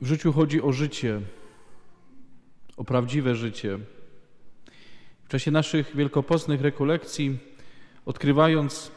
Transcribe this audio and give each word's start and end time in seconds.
W 0.00 0.06
życiu 0.06 0.32
chodzi 0.32 0.62
o 0.62 0.72
życie, 0.72 1.20
o 2.76 2.84
prawdziwe 2.84 3.34
życie. 3.34 3.78
W 5.24 5.28
czasie 5.28 5.50
naszych 5.50 5.96
wielkopostnych 5.96 6.60
rekolekcji, 6.60 7.38
odkrywając 8.06 8.90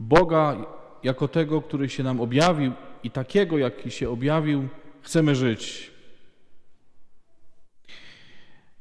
Boga 0.00 0.66
jako 1.02 1.28
tego, 1.28 1.62
który 1.62 1.88
się 1.88 2.02
nam 2.02 2.20
objawił 2.20 2.72
i 3.02 3.10
takiego, 3.10 3.58
jaki 3.58 3.90
się 3.90 4.10
objawił, 4.10 4.68
chcemy 5.02 5.34
żyć. 5.34 5.90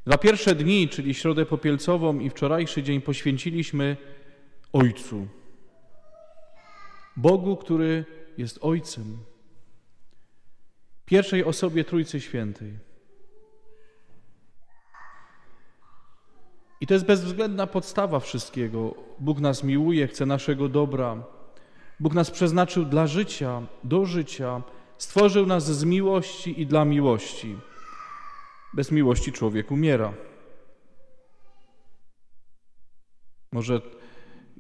Dwa 0.05 0.17
pierwsze 0.17 0.55
dni, 0.55 0.89
czyli 0.89 1.13
Środę 1.13 1.45
Popielcową 1.45 2.19
i 2.19 2.29
wczorajszy 2.29 2.83
dzień 2.83 3.01
poświęciliśmy 3.01 3.97
Ojcu. 4.73 5.27
Bogu, 7.17 7.57
który 7.57 8.05
jest 8.37 8.59
Ojcem. 8.61 9.17
Pierwszej 11.05 11.43
osobie 11.43 11.83
Trójcy 11.83 12.21
Świętej. 12.21 12.73
I 16.81 16.87
to 16.87 16.93
jest 16.93 17.05
bezwzględna 17.05 17.67
podstawa 17.67 18.19
wszystkiego. 18.19 18.95
Bóg 19.19 19.39
nas 19.39 19.63
miłuje, 19.63 20.07
chce 20.07 20.25
naszego 20.25 20.69
dobra. 20.69 21.23
Bóg 21.99 22.13
nas 22.13 22.31
przeznaczył 22.31 22.85
dla 22.85 23.07
życia, 23.07 23.61
do 23.83 24.05
życia. 24.05 24.61
Stworzył 24.97 25.45
nas 25.45 25.65
z 25.65 25.83
miłości 25.83 26.61
i 26.61 26.65
dla 26.65 26.85
miłości. 26.85 27.57
Bez 28.73 28.91
miłości 28.91 29.31
człowiek 29.31 29.71
umiera. 29.71 30.13
Może 33.51 33.81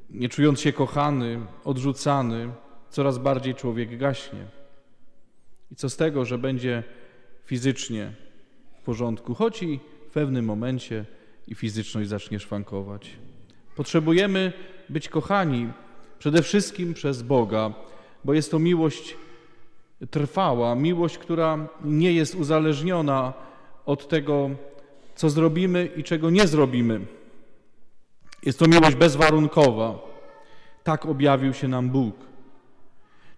nie 0.09 0.29
czując 0.29 0.59
się 0.59 0.73
kochany, 0.73 1.45
odrzucany, 1.63 2.49
coraz 2.89 3.17
bardziej 3.17 3.55
człowiek 3.55 3.97
gaśnie. 3.97 4.62
I 5.71 5.75
co 5.75 5.89
z 5.89 5.97
tego, 5.97 6.25
że 6.25 6.37
będzie 6.37 6.83
fizycznie 7.45 8.11
w 8.81 8.85
porządku, 8.85 9.35
choć 9.35 9.63
i 9.63 9.79
w 10.09 10.11
pewnym 10.13 10.45
momencie 10.45 11.05
i 11.47 11.55
fizyczność 11.55 12.09
zacznie 12.09 12.39
szwankować. 12.39 13.09
Potrzebujemy 13.75 14.53
być 14.89 15.09
kochani 15.09 15.69
przede 16.19 16.43
wszystkim 16.43 16.93
przez 16.93 17.21
Boga, 17.21 17.73
bo 18.23 18.33
jest 18.33 18.51
to 18.51 18.59
miłość 18.59 19.15
trwała, 20.11 20.75
miłość, 20.75 21.17
która 21.17 21.67
nie 21.83 22.13
jest 22.13 22.35
uzależniona 22.35 23.33
od 23.85 24.07
tego, 24.07 24.49
co 25.15 25.29
zrobimy 25.29 25.89
i 25.95 26.03
czego 26.03 26.29
nie 26.29 26.47
zrobimy. 26.47 27.01
Jest 28.43 28.59
to 28.59 28.67
miłość 28.67 28.95
bezwarunkowa. 28.95 29.99
Tak 30.83 31.05
objawił 31.05 31.53
się 31.53 31.67
nam 31.67 31.89
Bóg. 31.89 32.15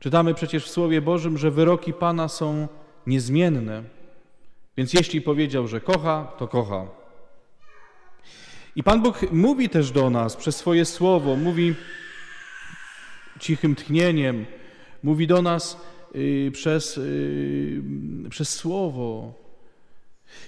Czytamy 0.05 0.33
przecież 0.33 0.65
w 0.65 0.69
Słowie 0.69 1.01
Bożym, 1.01 1.37
że 1.37 1.51
wyroki 1.51 1.93
Pana 1.93 2.27
są 2.27 2.67
niezmienne. 3.07 3.83
Więc 4.77 4.93
jeśli 4.93 5.21
powiedział, 5.21 5.67
że 5.67 5.81
kocha, 5.81 6.33
to 6.37 6.47
kocha. 6.47 6.87
I 8.75 8.83
Pan 8.83 9.01
Bóg 9.01 9.31
mówi 9.31 9.69
też 9.69 9.91
do 9.91 10.09
nas 10.09 10.35
przez 10.35 10.55
swoje 10.55 10.85
słowo, 10.85 11.35
mówi 11.35 11.75
cichym 13.39 13.75
tchnieniem, 13.75 14.45
mówi 15.03 15.27
do 15.27 15.41
nas 15.41 15.81
y, 16.15 16.51
przez, 16.53 16.97
y, 16.97 17.81
przez 18.29 18.49
słowo. 18.49 19.33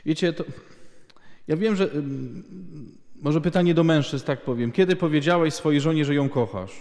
Wiecie, 0.05 0.33
to, 0.33 0.44
ja 1.47 1.58
wiem, 1.58 1.75
że 1.75 1.83
y, 1.85 2.03
może 3.22 3.41
pytanie 3.41 3.73
do 3.73 3.83
mężczyzn, 3.83 4.25
tak 4.25 4.41
powiem. 4.41 4.72
Kiedy 4.72 4.95
powiedziałeś 4.95 5.53
swojej 5.53 5.81
żonie, 5.81 6.05
że 6.05 6.16
ją 6.16 6.30
kochasz? 6.30 6.72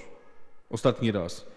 Ostatni 0.71 1.13
raz. 1.13 1.56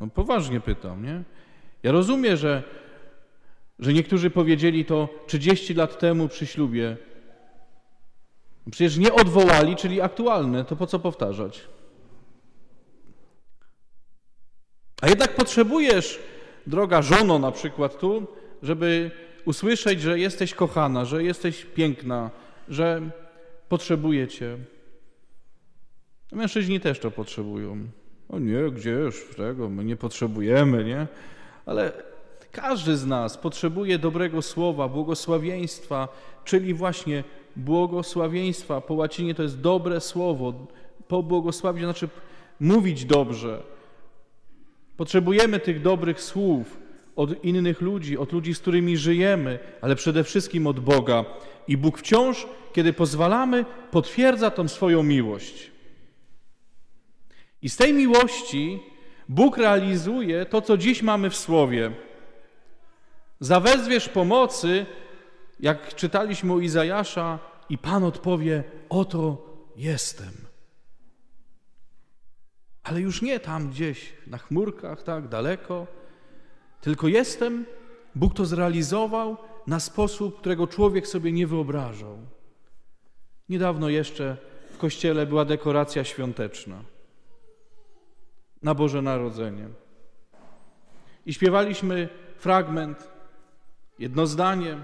No 0.00 0.06
poważnie 0.06 0.60
pytam, 0.60 1.04
nie? 1.04 1.22
Ja 1.82 1.92
rozumiem, 1.92 2.36
że 2.36 2.62
że 3.80 3.92
niektórzy 3.92 4.30
powiedzieli 4.30 4.84
to 4.84 5.08
30 5.26 5.74
lat 5.74 5.98
temu 5.98 6.28
przy 6.28 6.46
ślubie. 6.46 6.96
Przecież 8.70 8.96
nie 8.96 9.12
odwołali, 9.12 9.76
czyli 9.76 10.00
aktualne, 10.00 10.64
to 10.64 10.76
po 10.76 10.86
co 10.86 10.98
powtarzać? 10.98 11.68
A 15.02 15.08
jednak 15.08 15.34
potrzebujesz, 15.34 16.18
droga 16.66 17.02
żono 17.02 17.38
na 17.38 17.52
przykład 17.52 17.98
tu, 17.98 18.26
żeby 18.62 19.10
usłyszeć, 19.44 20.00
że 20.00 20.18
jesteś 20.18 20.54
kochana, 20.54 21.04
że 21.04 21.24
jesteś 21.24 21.64
piękna, 21.64 22.30
że 22.68 23.10
potrzebuję 23.68 24.28
cię. 24.28 24.58
Mężczyźni 26.32 26.80
też 26.80 26.98
to 26.98 27.10
potrzebują. 27.10 27.86
O 28.32 28.38
nie, 28.38 28.70
gdzież 28.70 29.24
tego, 29.36 29.68
my 29.68 29.84
nie 29.84 29.96
potrzebujemy, 29.96 30.84
nie? 30.84 31.06
Ale 31.66 31.92
każdy 32.52 32.96
z 32.96 33.06
nas 33.06 33.36
potrzebuje 33.36 33.98
dobrego 33.98 34.42
słowa, 34.42 34.88
błogosławieństwa, 34.88 36.08
czyli 36.44 36.74
właśnie 36.74 37.24
błogosławieństwa. 37.56 38.80
Po 38.80 38.94
łacinie 38.94 39.34
to 39.34 39.42
jest 39.42 39.60
dobre 39.60 40.00
słowo. 40.00 40.66
Pobłogosławić 41.08 41.84
znaczy 41.84 42.08
mówić 42.60 43.04
dobrze. 43.04 43.62
Potrzebujemy 44.96 45.60
tych 45.60 45.82
dobrych 45.82 46.20
słów 46.20 46.78
od 47.16 47.44
innych 47.44 47.80
ludzi, 47.80 48.18
od 48.18 48.32
ludzi, 48.32 48.54
z 48.54 48.58
którymi 48.58 48.96
żyjemy, 48.96 49.58
ale 49.80 49.96
przede 49.96 50.24
wszystkim 50.24 50.66
od 50.66 50.80
Boga. 50.80 51.24
I 51.68 51.76
Bóg 51.76 51.98
wciąż, 51.98 52.46
kiedy 52.72 52.92
pozwalamy, 52.92 53.64
potwierdza 53.90 54.50
tą 54.50 54.68
swoją 54.68 55.02
miłość. 55.02 55.69
I 57.62 57.68
z 57.68 57.76
tej 57.76 57.94
miłości 57.94 58.82
Bóg 59.28 59.56
realizuje 59.56 60.46
to, 60.46 60.62
co 60.62 60.76
dziś 60.76 61.02
mamy 61.02 61.30
w 61.30 61.36
Słowie. 61.36 61.92
Zawezwiesz 63.40 64.08
pomocy, 64.08 64.86
jak 65.60 65.94
czytaliśmy 65.94 66.52
u 66.52 66.60
Izajasza, 66.60 67.38
i 67.68 67.78
Pan 67.78 68.04
odpowie: 68.04 68.64
Oto 68.88 69.46
jestem. 69.76 70.32
Ale 72.82 73.00
już 73.00 73.22
nie 73.22 73.40
tam 73.40 73.70
gdzieś 73.70 74.12
na 74.26 74.38
chmurkach, 74.38 75.02
tak 75.02 75.28
daleko, 75.28 75.86
tylko 76.80 77.08
jestem. 77.08 77.66
Bóg 78.14 78.34
to 78.34 78.46
zrealizował 78.46 79.36
na 79.66 79.80
sposób, 79.80 80.38
którego 80.40 80.66
człowiek 80.66 81.06
sobie 81.06 81.32
nie 81.32 81.46
wyobrażał. 81.46 82.18
Niedawno 83.48 83.88
jeszcze 83.88 84.36
w 84.72 84.78
kościele 84.78 85.26
była 85.26 85.44
dekoracja 85.44 86.04
świąteczna 86.04 86.84
na 88.62 88.74
Boże 88.74 89.02
Narodzenie. 89.02 89.68
I 91.26 91.34
śpiewaliśmy 91.34 92.08
fragment 92.36 93.10
Jedno 94.00 94.26
zdanie 94.26 94.78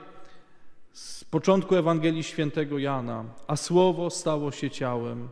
z 0.93 1.25
początku 1.25 1.77
Ewangelii 1.77 2.23
Świętego 2.23 2.79
Jana. 2.79 3.25
A 3.47 3.57
słowo 3.57 4.11
stało 4.11 4.53
się 4.53 4.71
ciałem 4.71 5.29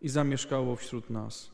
i 0.00 0.08
zamieszkało 0.08 0.76
wśród 0.76 1.10
nas. 1.10 1.50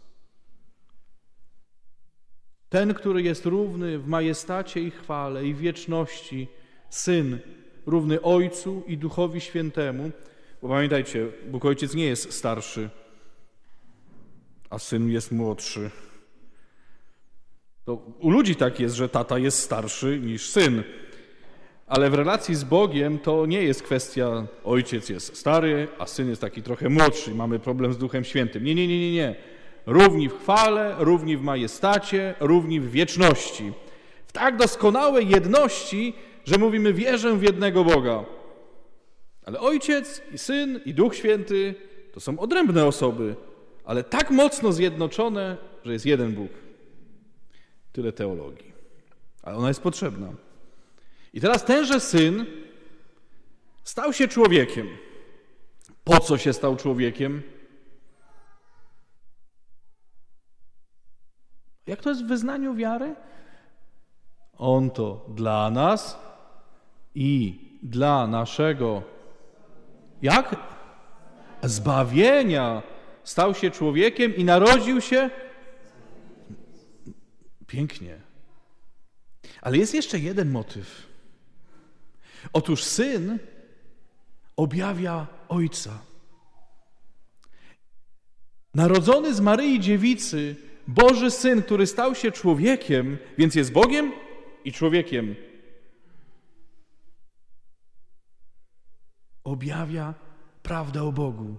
Ten, 2.69 2.94
który 2.94 3.22
jest 3.22 3.47
równy 3.47 3.99
w 3.99 4.06
majestacie 4.06 4.81
i 4.81 4.91
chwale 4.91 5.47
i 5.47 5.54
wieczności, 5.54 6.49
syn, 6.91 7.38
równy 7.87 8.22
Ojcu 8.22 8.82
i 8.87 8.99
Duchowi 8.99 9.41
Świętemu. 9.41 10.10
Bo 10.62 10.69
pamiętajcie, 10.69 11.28
Bóg 11.49 11.64
Ojciec 11.64 11.94
nie 11.94 12.06
jest 12.06 12.32
starszy, 12.32 12.91
a 14.70 14.78
syn 14.78 15.10
jest 15.10 15.32
młodszy. 15.32 15.91
To 17.84 17.94
u 18.20 18.31
ludzi 18.31 18.56
tak 18.56 18.81
jest, 18.81 18.97
że 18.97 19.09
tata 19.09 19.38
jest 19.38 19.59
starszy 19.59 20.20
niż 20.20 20.50
syn. 20.50 20.82
Ale 21.87 22.10
w 22.10 22.15
relacji 22.15 22.54
z 22.54 22.65
Bogiem 22.65 23.19
to 23.19 23.47
nie 23.47 23.62
jest 23.62 23.82
kwestia 23.82 24.47
ojciec 24.65 25.09
jest 25.09 25.37
stary, 25.37 25.88
a 25.98 26.06
syn 26.06 26.28
jest 26.28 26.41
taki 26.41 26.62
trochę 26.62 26.88
młodszy, 26.88 27.34
mamy 27.34 27.59
problem 27.59 27.93
z 27.93 27.98
Duchem 27.98 28.25
Świętym. 28.25 28.65
Nie, 28.65 28.75
nie, 28.75 28.88
nie, 28.88 29.00
nie, 29.00 29.12
nie. 29.12 29.34
Równi 29.87 30.28
w 30.28 30.38
chwale, 30.38 30.97
równi 30.98 31.37
w 31.37 31.43
majestacie, 31.43 32.34
równi 32.41 32.81
w 32.81 32.90
wieczności. 32.90 33.73
W 34.26 34.32
tak 34.32 34.56
doskonałej 34.56 35.29
jedności, 35.29 36.14
że 36.44 36.58
mówimy 36.58 36.93
wierzę 36.93 37.37
w 37.37 37.43
jednego 37.43 37.84
Boga. 37.84 38.25
Ale 39.44 39.61
ojciec 39.61 40.23
i 40.32 40.38
syn 40.38 40.81
i 40.84 40.94
Duch 40.94 41.17
Święty 41.17 41.75
to 42.12 42.20
są 42.20 42.38
odrębne 42.38 42.87
osoby, 42.87 43.37
ale 43.84 44.05
tak 44.05 44.31
mocno 44.31 44.73
zjednoczone, 44.73 45.56
że 45.84 45.93
jest 45.93 46.06
jeden 46.06 46.32
Bóg. 46.32 46.62
Tyle 47.93 48.12
teologii. 48.12 48.73
Ale 49.43 49.56
ona 49.56 49.69
jest 49.69 49.83
potrzebna. 49.83 50.29
I 51.33 51.41
teraz 51.41 51.65
tenże 51.65 52.00
syn 52.00 52.47
stał 53.85 54.12
się 54.12 54.29
człowiekiem. 54.29 54.89
Po 56.05 56.21
co 56.21 56.39
się 56.39 56.53
stał 56.53 56.77
człowiekiem? 56.77 57.43
Jak 61.87 62.00
to 62.03 62.09
jest 62.09 62.25
w 62.25 62.29
wyznaniu 62.29 62.75
wiary? 62.75 63.15
On 64.59 64.91
to 64.91 65.27
dla 65.29 65.71
nas 65.71 66.19
i 67.15 67.61
dla 67.83 68.27
naszego 68.27 69.03
jak? 70.23 70.56
Zbawienia. 71.62 72.83
Stał 73.25 73.55
się 73.55 73.71
człowiekiem 73.71 74.37
i 74.37 74.44
narodził 74.44 75.00
się 75.00 75.31
pięknie. 77.72 78.20
Ale 79.60 79.78
jest 79.78 79.94
jeszcze 79.94 80.19
jeden 80.19 80.50
motyw. 80.50 81.06
Otóż 82.52 82.84
syn 82.84 83.38
objawia 84.56 85.26
ojca. 85.48 85.98
Narodzony 88.74 89.34
z 89.34 89.40
Maryi 89.40 89.80
Dziewicy, 89.80 90.56
Boży 90.86 91.30
Syn, 91.30 91.62
który 91.62 91.86
stał 91.86 92.14
się 92.14 92.32
człowiekiem, 92.32 93.19
więc 93.38 93.54
jest 93.54 93.72
Bogiem 93.72 94.12
i 94.64 94.72
człowiekiem, 94.72 95.34
objawia 99.44 100.14
prawdę 100.62 101.02
o 101.02 101.12
Bogu 101.12 101.56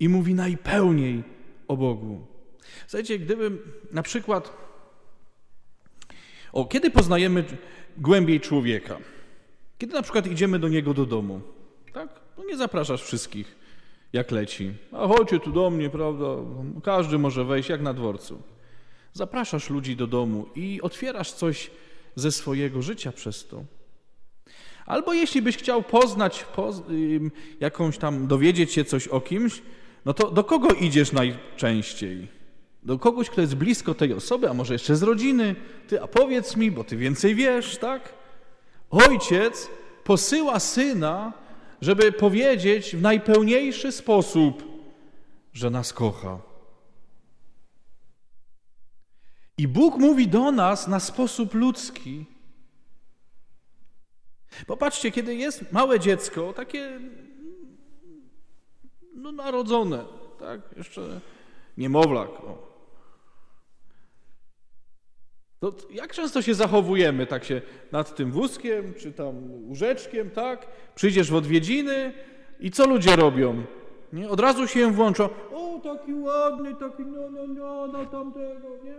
i 0.00 0.08
mówi 0.08 0.34
najpełniej 0.34 1.24
o 1.68 1.76
Bogu. 1.76 2.26
Słuchajcie, 2.86 3.18
gdybym 3.18 3.58
na 3.92 4.02
przykład. 4.02 4.65
O, 6.56 6.64
kiedy 6.64 6.90
poznajemy 6.90 7.44
głębiej 7.98 8.40
człowieka? 8.40 8.98
Kiedy 9.78 9.94
na 9.94 10.02
przykład 10.02 10.26
idziemy 10.26 10.58
do 10.58 10.68
niego 10.68 10.94
do 10.94 11.06
domu, 11.06 11.40
tak? 11.92 12.08
No 12.38 12.44
nie 12.44 12.56
zapraszasz 12.56 13.02
wszystkich, 13.02 13.56
jak 14.12 14.30
leci. 14.30 14.72
A 14.92 15.08
chodźcie 15.08 15.40
tu 15.40 15.52
do 15.52 15.70
mnie, 15.70 15.90
prawda? 15.90 16.24
Każdy 16.82 17.18
może 17.18 17.44
wejść, 17.44 17.68
jak 17.68 17.80
na 17.80 17.94
dworcu. 17.94 18.42
Zapraszasz 19.12 19.70
ludzi 19.70 19.96
do 19.96 20.06
domu 20.06 20.46
i 20.54 20.80
otwierasz 20.82 21.32
coś 21.32 21.70
ze 22.14 22.32
swojego 22.32 22.82
życia 22.82 23.12
przez 23.12 23.46
to. 23.46 23.64
Albo 24.86 25.12
jeśli 25.12 25.42
byś 25.42 25.56
chciał 25.56 25.82
poznać, 25.82 26.44
poz, 26.56 26.82
jakąś 27.60 27.98
tam, 27.98 28.26
dowiedzieć 28.26 28.72
się 28.72 28.84
coś 28.84 29.08
o 29.08 29.20
kimś, 29.20 29.62
no 30.04 30.14
to 30.14 30.30
do 30.30 30.44
kogo 30.44 30.68
idziesz 30.68 31.12
najczęściej? 31.12 32.28
Do 32.86 32.98
kogoś, 32.98 33.30
kto 33.30 33.40
jest 33.40 33.54
blisko 33.54 33.94
tej 33.94 34.12
osoby, 34.12 34.50
a 34.50 34.54
może 34.54 34.72
jeszcze 34.72 34.96
z 34.96 35.02
rodziny. 35.02 35.54
Ty, 35.88 36.02
a 36.02 36.06
powiedz 36.06 36.56
mi, 36.56 36.70
bo 36.70 36.84
ty 36.84 36.96
więcej 36.96 37.34
wiesz, 37.34 37.78
tak? 37.78 38.14
Ojciec 38.90 39.68
posyła 40.04 40.60
syna, 40.60 41.32
żeby 41.80 42.12
powiedzieć 42.12 42.96
w 42.96 43.02
najpełniejszy 43.02 43.92
sposób, 43.92 44.62
że 45.52 45.70
nas 45.70 45.92
kocha. 45.92 46.38
I 49.58 49.68
Bóg 49.68 49.96
mówi 49.98 50.28
do 50.28 50.52
nas 50.52 50.88
na 50.88 51.00
sposób 51.00 51.54
ludzki. 51.54 52.26
Popatrzcie, 54.66 55.10
kiedy 55.10 55.34
jest 55.34 55.72
małe 55.72 56.00
dziecko, 56.00 56.52
takie 56.52 57.00
no, 59.14 59.32
narodzone, 59.32 60.04
tak, 60.38 60.60
jeszcze 60.76 61.20
niemowlak. 61.76 62.30
O. 62.30 62.75
To 65.60 65.72
jak 65.90 66.12
często 66.12 66.42
się 66.42 66.54
zachowujemy, 66.54 67.26
tak 67.26 67.44
się 67.44 67.62
nad 67.92 68.14
tym 68.16 68.32
wózkiem, 68.32 68.94
czy 68.94 69.12
tam 69.12 69.50
łóżeczkiem, 69.50 70.30
tak? 70.30 70.66
Przyjdziesz 70.94 71.30
w 71.30 71.34
odwiedziny 71.34 72.12
i 72.60 72.70
co 72.70 72.86
ludzie 72.86 73.16
robią? 73.16 73.64
Nie? 74.12 74.28
Od 74.28 74.40
razu 74.40 74.68
się 74.68 74.92
włączą. 74.92 75.28
O, 75.52 75.80
taki 75.82 76.14
ładny, 76.14 76.74
taki 76.74 77.02
no, 77.02 77.30
no, 77.30 77.46
no, 77.46 77.86
no 77.86 78.06
tamtego, 78.06 78.68
nie? 78.84 78.94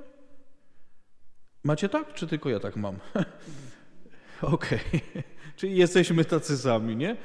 Macie 1.64 1.90
tak, 1.90 2.14
czy 2.14 2.28
tylko 2.28 2.50
ja 2.50 2.60
tak 2.60 2.76
mam? 2.76 2.96
Okej. 4.42 4.80
Czyli 5.58 5.78
jesteśmy 5.78 6.26
tacy 6.26 6.58
sami, 6.58 6.96
nie? 6.96 7.18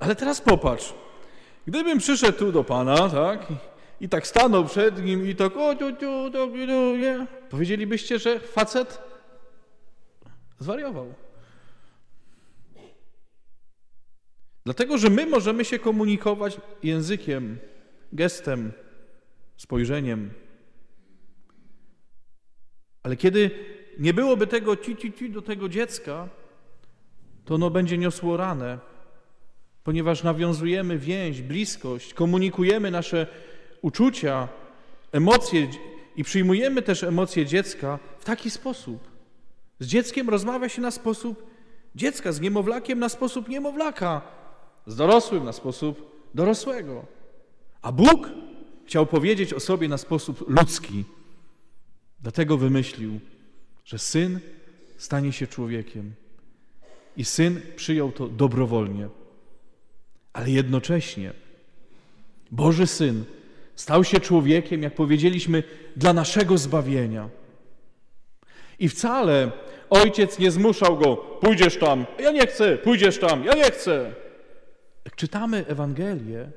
Ale 0.00 0.16
teraz 0.16 0.40
popatrz. 0.40 0.94
Gdybym 1.66 1.98
przyszedł 1.98 2.38
tu 2.38 2.52
do 2.52 2.64
Pana, 2.64 3.08
tak? 3.08 3.46
I 4.00 4.08
tak 4.08 4.26
stanął 4.26 4.64
przed 4.64 5.04
nim 5.04 5.26
i 5.26 5.34
tak, 5.34 5.56
o, 5.56 5.74
tu, 5.74 5.92
tu, 5.92 6.30
tu, 6.30 6.56
nie? 6.96 7.26
Powiedzielibyście, 7.50 8.18
że 8.18 8.40
facet 8.40 9.00
zwariował. 10.58 11.14
Dlatego, 14.64 14.98
że 14.98 15.10
my 15.10 15.26
możemy 15.26 15.64
się 15.64 15.78
komunikować 15.78 16.60
językiem, 16.82 17.58
gestem, 18.12 18.72
spojrzeniem. 19.56 20.30
Ale 23.02 23.16
kiedy 23.16 23.50
nie 23.98 24.14
byłoby 24.14 24.46
tego 24.46 24.76
ci, 24.76 24.96
ci, 24.96 25.12
ci 25.12 25.30
do 25.30 25.42
tego 25.42 25.68
dziecka, 25.68 26.28
to 27.44 27.54
ono 27.54 27.70
będzie 27.70 27.98
niosło 27.98 28.36
ranę, 28.36 28.78
ponieważ 29.84 30.22
nawiązujemy 30.22 30.98
więź, 30.98 31.42
bliskość, 31.42 32.14
komunikujemy 32.14 32.90
nasze 32.90 33.26
uczucia, 33.82 34.48
emocje 35.12 35.68
i 36.16 36.24
przyjmujemy 36.24 36.82
też 36.82 37.04
emocje 37.04 37.46
dziecka 37.46 37.98
w 38.18 38.24
taki 38.24 38.50
sposób. 38.50 39.08
Z 39.80 39.86
dzieckiem 39.86 40.28
rozmawia 40.28 40.68
się 40.68 40.82
na 40.82 40.90
sposób 40.90 41.46
dziecka, 41.94 42.32
z 42.32 42.40
niemowlakiem 42.40 42.98
na 42.98 43.08
sposób 43.08 43.48
niemowlaka, 43.48 44.22
z 44.86 44.96
dorosłym 44.96 45.44
na 45.44 45.52
sposób 45.52 46.26
dorosłego. 46.34 47.06
A 47.82 47.92
Bóg 47.92 48.30
chciał 48.86 49.06
powiedzieć 49.06 49.54
o 49.54 49.60
sobie 49.60 49.88
na 49.88 49.98
sposób 49.98 50.44
ludzki. 50.48 51.04
Dlatego 52.20 52.56
wymyślił, 52.56 53.20
że 53.84 53.98
syn 53.98 54.40
stanie 54.96 55.32
się 55.32 55.46
człowiekiem. 55.46 56.12
I 57.16 57.24
syn 57.24 57.60
przyjął 57.76 58.12
to 58.12 58.28
dobrowolnie. 58.28 59.08
Ale 60.32 60.50
jednocześnie 60.50 61.32
Boży 62.50 62.86
syn 62.86 63.24
stał 63.78 64.04
się 64.04 64.20
człowiekiem, 64.20 64.82
jak 64.82 64.94
powiedzieliśmy, 64.94 65.62
dla 65.96 66.12
naszego 66.12 66.58
zbawienia. 66.58 67.28
I 68.78 68.88
wcale 68.88 69.50
ojciec 69.90 70.38
nie 70.38 70.50
zmuszał 70.50 70.98
go, 70.98 71.16
pójdziesz 71.16 71.78
tam, 71.78 72.06
ja 72.18 72.30
nie 72.30 72.46
chcę, 72.46 72.78
pójdziesz 72.78 73.18
tam, 73.18 73.44
ja 73.44 73.54
nie 73.54 73.70
chcę. 73.70 74.14
Jak 75.04 75.16
czytamy 75.16 75.66
Ewangelię, 75.66 76.50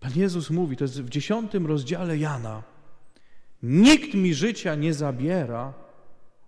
Pan 0.00 0.12
Jezus 0.16 0.50
mówi, 0.50 0.76
to 0.76 0.84
jest 0.84 1.02
w 1.02 1.08
dziesiątym 1.08 1.66
rozdziale 1.66 2.18
Jana, 2.18 2.62
nikt 3.62 4.14
mi 4.14 4.34
życia 4.34 4.74
nie 4.74 4.94
zabiera, 4.94 5.74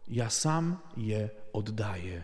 ja 0.08 0.30
sam 0.30 0.76
je 0.96 1.28
oddaję. 1.52 2.22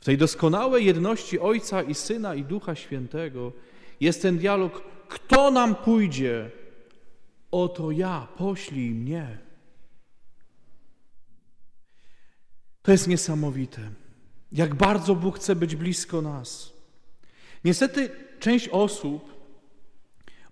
W 0.00 0.04
tej 0.04 0.18
doskonałej 0.18 0.86
jedności 0.86 1.40
Ojca 1.40 1.82
i 1.82 1.94
Syna 1.94 2.34
i 2.34 2.44
Ducha 2.44 2.74
Świętego 2.74 3.52
jest 4.00 4.22
ten 4.22 4.38
dialog, 4.38 4.91
kto 5.12 5.50
nam 5.50 5.74
pójdzie? 5.74 6.50
Oto 7.50 7.90
ja, 7.90 8.28
poślij 8.36 8.90
mnie. 8.90 9.38
To 12.82 12.92
jest 12.92 13.08
niesamowite. 13.08 13.90
Jak 14.52 14.74
bardzo 14.74 15.14
Bóg 15.14 15.36
chce 15.36 15.56
być 15.56 15.76
blisko 15.76 16.22
nas. 16.22 16.72
Niestety 17.64 18.10
część 18.40 18.68
osób 18.68 19.32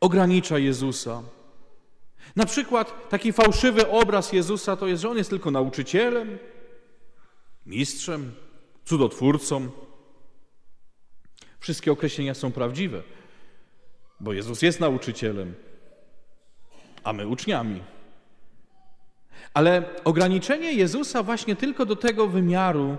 ogranicza 0.01 0.59
Jezusa. 0.59 1.23
Na 2.37 2.47
przykład 2.47 3.09
taki 3.09 3.33
fałszywy 3.33 3.89
obraz 3.89 4.33
Jezusa 4.33 4.77
to 4.77 4.87
jest, 4.87 5.03
że 5.03 5.11
On 5.11 5.17
jest 5.17 5.31
tylko 5.31 5.51
nauczycielem, 5.51 6.39
mistrzem, 7.67 8.33
cudotwórcą. 8.85 9.71
Wszystkie 11.61 11.93
określenia 11.93 12.35
są 12.35 12.53
prawdziwe, 12.53 13.03
bo 14.21 14.33
Jezus 14.33 14.63
jest 14.63 14.81
nauczycielem, 14.81 15.55
a 17.05 17.13
my 17.13 17.27
uczniami. 17.27 17.83
Ale 19.55 19.83
ograniczenie 20.05 20.73
Jezusa 20.73 21.23
właśnie 21.23 21.57
tylko 21.57 21.87
do 21.87 21.97
tego 21.97 22.27
wymiaru, 22.29 22.97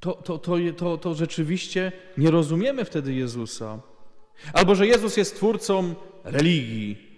to, 0.00 0.12
to, 0.12 0.38
to, 0.38 0.56
to, 0.76 0.98
to 0.98 1.14
rzeczywiście 1.14 1.92
nie 2.18 2.30
rozumiemy 2.30 2.84
wtedy 2.84 3.14
Jezusa. 3.14 3.78
Albo 4.52 4.74
że 4.74 4.86
Jezus 4.86 5.16
jest 5.16 5.36
twórcą 5.36 5.94
religii, 6.24 7.08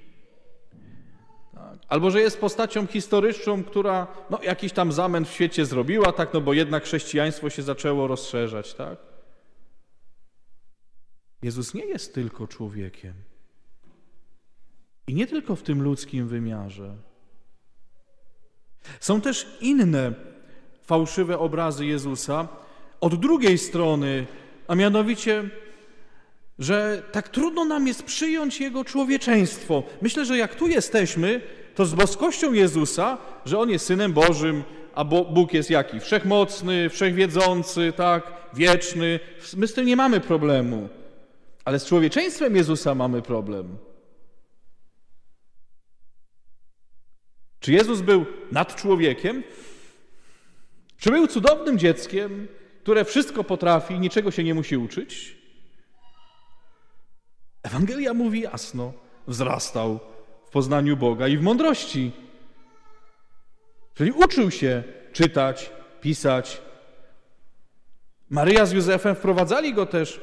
Albo 1.89 2.11
że 2.11 2.21
jest 2.21 2.41
postacią 2.41 2.87
historyczną, 2.87 3.65
która 3.65 4.07
no, 4.31 4.39
jakiś 4.43 4.73
tam 4.73 4.93
zamęt 4.93 5.29
w 5.29 5.33
świecie 5.33 5.67
zrobiła, 5.67 6.13
tak, 6.13 6.35
no 6.35 6.41
bo 6.41 6.53
jednak 6.53 6.85
chrześcijaństwo 6.85 7.51
się 7.51 7.63
zaczęło 7.63 8.07
rozszerzać, 8.07 8.75
tak? 8.75 9.10
Jezus 11.43 11.75
nie 11.75 11.85
jest 11.85 12.15
tylko 12.15 12.47
człowiekiem. 12.47 13.15
I 15.07 15.15
nie 15.15 15.27
tylko 15.27 15.57
w 15.57 15.63
tym 15.63 15.83
ludzkim 15.83 16.29
wymiarze. 16.29 16.97
Są 19.01 19.21
też 19.21 19.47
inne 19.61 20.13
fałszywe 20.83 21.39
obrazy 21.39 21.87
Jezusa 21.87 22.49
od 23.01 23.15
drugiej 23.15 23.59
strony, 23.59 24.27
a 24.69 24.75
mianowicie, 24.75 25.51
że 26.59 27.03
tak 27.13 27.29
trudno 27.29 27.65
nam 27.65 27.87
jest 27.87 28.03
przyjąć 28.03 28.61
Jego 28.61 28.85
człowieczeństwo. 28.85 29.83
Myślę, 30.03 30.25
że 30.25 30.39
jak 30.39 30.55
tu 30.55 30.69
jesteśmy, 30.69 31.41
to 31.75 31.87
z 31.87 31.95
boskością 31.95 32.53
Jezusa, 32.53 33.19
że 33.45 33.59
On 33.59 33.71
jest 33.71 33.87
Synem 33.87 34.13
Bożym, 34.13 34.63
a 34.95 35.05
Bóg 35.05 35.55
jest 35.55 35.71
jaki? 35.71 36.01
Wszechmocny, 36.01 36.89
wszechwiedzący, 36.91 37.93
tak, 37.97 38.33
wieczny. 38.55 39.21
My 39.57 39.67
z 39.67 39.75
tym 39.75 39.87
nie 39.87 39.97
mamy 39.97 40.21
problemu. 40.21 40.89
Ale 41.65 41.79
z 41.79 41.87
człowieczeństwem 41.87 42.57
Jezusa 42.57 42.95
mamy 42.95 43.23
problem. 43.23 43.79
Czy 47.61 47.73
Jezus 47.73 48.01
był 48.01 48.27
nad 48.53 48.77
człowiekiem? 48.77 49.43
Czy 50.97 51.11
był 51.11 51.27
cudownym 51.27 51.79
dzieckiem, 51.79 52.49
które 52.83 53.05
wszystko 53.05 53.45
potrafi, 53.45 54.01
niczego 54.01 54.31
się 54.31 54.45
nie 54.45 54.55
musi 54.55 54.77
uczyć? 54.77 55.39
Ewangelia 57.63 58.15
mówi 58.15 58.41
jasno: 58.41 58.93
wzrastał 59.27 60.01
w 60.47 60.51
poznaniu 60.51 60.97
Boga 60.97 61.29
i 61.29 61.39
w 61.39 61.43
mądrości. 61.43 62.13
Czyli 63.95 64.13
uczył 64.13 64.51
się 64.51 64.83
czytać, 65.13 65.71
pisać. 66.01 66.63
Maryja 68.31 68.67
z 68.67 68.73
Józefem 68.73 69.15
wprowadzali 69.15 69.75
go 69.75 69.87
też 69.87 70.21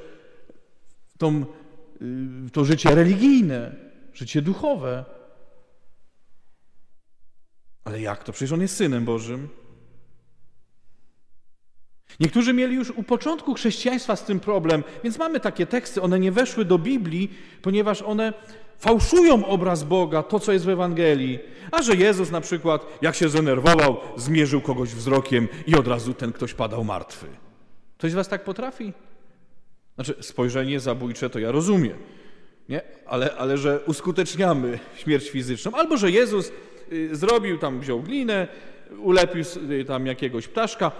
tą, 1.17 1.45
w 2.01 2.51
to 2.51 2.65
życie 2.65 2.95
religijne, 2.95 3.75
życie 4.13 4.41
duchowe. 4.41 5.05
Ale 7.83 8.01
jak 8.01 8.23
to? 8.23 8.31
Przecież 8.31 8.51
on 8.51 8.61
jest 8.61 8.75
synem 8.75 9.05
Bożym. 9.05 9.49
Niektórzy 12.19 12.53
mieli 12.53 12.75
już 12.75 12.89
u 12.89 13.03
początku 13.03 13.53
chrześcijaństwa 13.53 14.15
z 14.15 14.25
tym 14.25 14.39
problem, 14.39 14.83
więc 15.03 15.17
mamy 15.17 15.39
takie 15.39 15.65
teksty, 15.65 16.01
one 16.01 16.19
nie 16.19 16.31
weszły 16.31 16.65
do 16.65 16.77
Biblii, 16.77 17.33
ponieważ 17.61 18.01
one 18.01 18.33
fałszują 18.79 19.45
obraz 19.45 19.83
Boga, 19.83 20.23
to 20.23 20.39
co 20.39 20.53
jest 20.53 20.65
w 20.65 20.69
Ewangelii. 20.69 21.39
A 21.71 21.81
że 21.81 21.95
Jezus 21.95 22.31
na 22.31 22.41
przykład, 22.41 22.85
jak 23.01 23.15
się 23.15 23.29
zdenerwował, 23.29 23.97
zmierzył 24.17 24.61
kogoś 24.61 24.89
wzrokiem 24.89 25.47
i 25.67 25.75
od 25.75 25.87
razu 25.87 26.13
ten 26.13 26.31
ktoś 26.33 26.53
padał 26.53 26.83
martwy. 26.83 27.27
Ktoś 27.97 28.11
z 28.11 28.15
was 28.15 28.27
tak 28.27 28.43
potrafi? 28.43 28.93
Znaczy, 29.97 30.15
spojrzenie 30.21 30.79
zabójcze 30.79 31.29
to 31.29 31.39
ja 31.39 31.51
rozumiem, 31.51 31.97
nie? 32.69 32.81
Ale, 33.05 33.35
ale 33.35 33.57
że 33.57 33.79
uskuteczniamy 33.85 34.79
śmierć 34.95 35.29
fizyczną, 35.29 35.71
albo 35.71 35.97
że 35.97 36.11
Jezus 36.11 36.51
y, 36.91 37.15
zrobił 37.15 37.57
tam, 37.57 37.79
wziął 37.79 38.01
glinę, 38.01 38.47
ulepił 38.99 39.43
y, 39.71 39.85
tam 39.85 40.05
jakiegoś 40.05 40.47
ptaszka, 40.47 40.91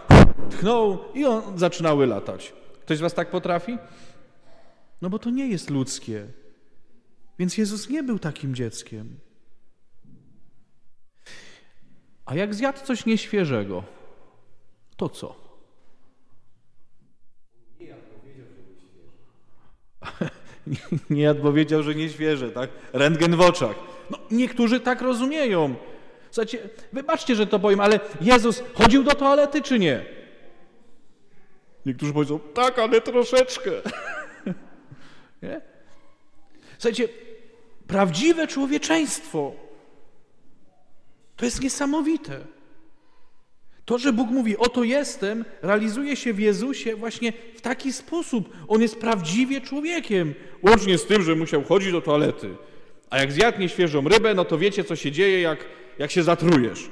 tchnął 0.50 1.00
i 1.14 1.26
on 1.26 1.58
zaczynały 1.58 2.08
latać. 2.08 2.54
Ktoś 2.82 2.98
z 2.98 3.02
was 3.02 3.14
tak 3.14 3.30
potrafi? 3.30 3.78
No 5.02 5.10
bo 5.10 5.20
to 5.20 5.30
nie 5.30 5.48
jest 5.48 5.70
ludzkie. 5.70 6.28
Więc 7.40 7.58
Jezus 7.58 7.90
nie 7.90 8.04
był 8.04 8.20
takim 8.20 8.56
dzieckiem. 8.56 9.20
A 12.26 12.36
jak 12.36 12.56
zjadł 12.56 12.86
coś 12.86 13.06
nieświeżego, 13.06 13.84
to 14.98 15.10
co? 15.10 15.47
Nie 21.10 21.24
jadł, 21.24 21.44
bo 21.44 21.54
wiedział, 21.54 21.84
że 21.84 21.96
nieświeże, 21.96 22.52
tak? 22.52 22.70
Rentgen 22.94 23.36
w 23.36 23.42
oczach. 23.42 23.76
No, 24.12 24.18
niektórzy 24.32 24.80
tak 24.80 25.02
rozumieją. 25.02 25.76
Słuchajcie, 26.32 26.70
wybaczcie, 26.94 27.36
że 27.36 27.48
to 27.48 27.60
powiem, 27.60 27.80
ale 27.80 28.00
Jezus 28.22 28.64
chodził 28.74 29.04
do 29.04 29.12
toalety 29.12 29.62
czy 29.62 29.80
nie? 29.80 30.06
Niektórzy 31.86 32.14
powiedzą, 32.14 32.40
tak, 32.40 32.80
ale 32.80 33.02
troszeczkę. 33.02 33.72
nie? 35.44 35.62
Słuchajcie, 36.78 37.10
prawdziwe 37.88 38.48
człowieczeństwo 38.48 39.54
to 41.36 41.46
jest 41.46 41.62
niesamowite. 41.62 42.40
To, 43.88 43.98
że 43.98 44.14
Bóg 44.14 44.30
mówi, 44.30 44.58
oto 44.58 44.84
jestem, 44.84 45.46
realizuje 45.62 46.16
się 46.16 46.34
w 46.34 46.40
Jezusie 46.40 46.96
właśnie 46.96 47.34
w 47.56 47.62
taki 47.62 47.94
sposób. 47.94 48.56
On 48.68 48.82
jest 48.82 49.00
prawdziwie 49.00 49.62
człowiekiem, 49.62 50.34
łącznie 50.64 50.98
z 50.98 51.06
tym, 51.06 51.24
że 51.24 51.36
musiał 51.36 51.64
chodzić 51.64 51.92
do 51.92 52.02
toalety. 52.02 52.56
A 53.10 53.18
jak 53.18 53.32
zjadł 53.32 53.60
nieświeżą 53.60 54.08
rybę, 54.08 54.34
no 54.34 54.46
to 54.46 54.58
wiecie, 54.58 54.84
co 54.84 54.96
się 54.96 55.12
dzieje, 55.12 55.42
jak, 55.42 55.66
jak 56.00 56.12
się 56.12 56.24
zatrujesz. 56.24 56.90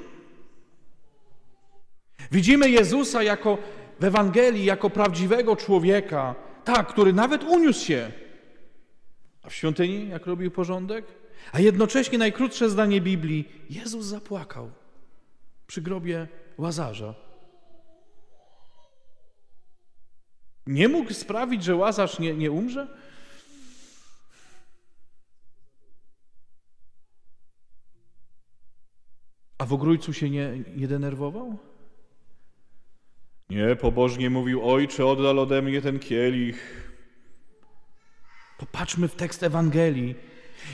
Widzimy 2.32 2.70
Jezusa 2.70 3.22
jako 3.22 3.58
w 4.00 4.04
Ewangelii, 4.04 4.64
jako 4.64 4.90
prawdziwego 4.90 5.56
człowieka, 5.56 6.34
tak, 6.64 6.86
który 6.88 7.12
nawet 7.12 7.44
uniósł 7.44 7.86
się. 7.86 8.10
A 9.42 9.50
w 9.50 9.54
świątyni, 9.54 10.08
jak 10.08 10.26
robił 10.26 10.50
porządek? 10.50 11.04
A 11.52 11.60
jednocześnie 11.60 12.18
najkrótsze 12.18 12.70
zdanie 12.70 13.00
Biblii: 13.00 13.48
Jezus 13.70 14.04
zapłakał 14.04 14.70
przy 15.66 15.82
grobie 15.82 16.28
łazarza. 16.58 17.14
Nie 20.66 20.88
mógł 20.88 21.14
sprawić, 21.14 21.64
że 21.64 21.76
łazarz 21.76 22.18
nie, 22.18 22.34
nie 22.34 22.50
umrze? 22.50 22.88
A 29.58 29.66
w 29.66 29.72
ogrójcu 29.72 30.12
się 30.12 30.30
nie, 30.30 30.64
nie 30.76 30.88
denerwował? 30.88 31.58
Nie, 33.50 33.76
pobożnie 33.76 34.30
mówił, 34.30 34.70
ojcze, 34.70 35.06
oddal 35.06 35.38
ode 35.38 35.62
mnie 35.62 35.82
ten 35.82 35.98
kielich. 35.98 36.90
Popatrzmy 38.58 39.08
w 39.08 39.14
tekst 39.14 39.42
Ewangelii. 39.42 40.14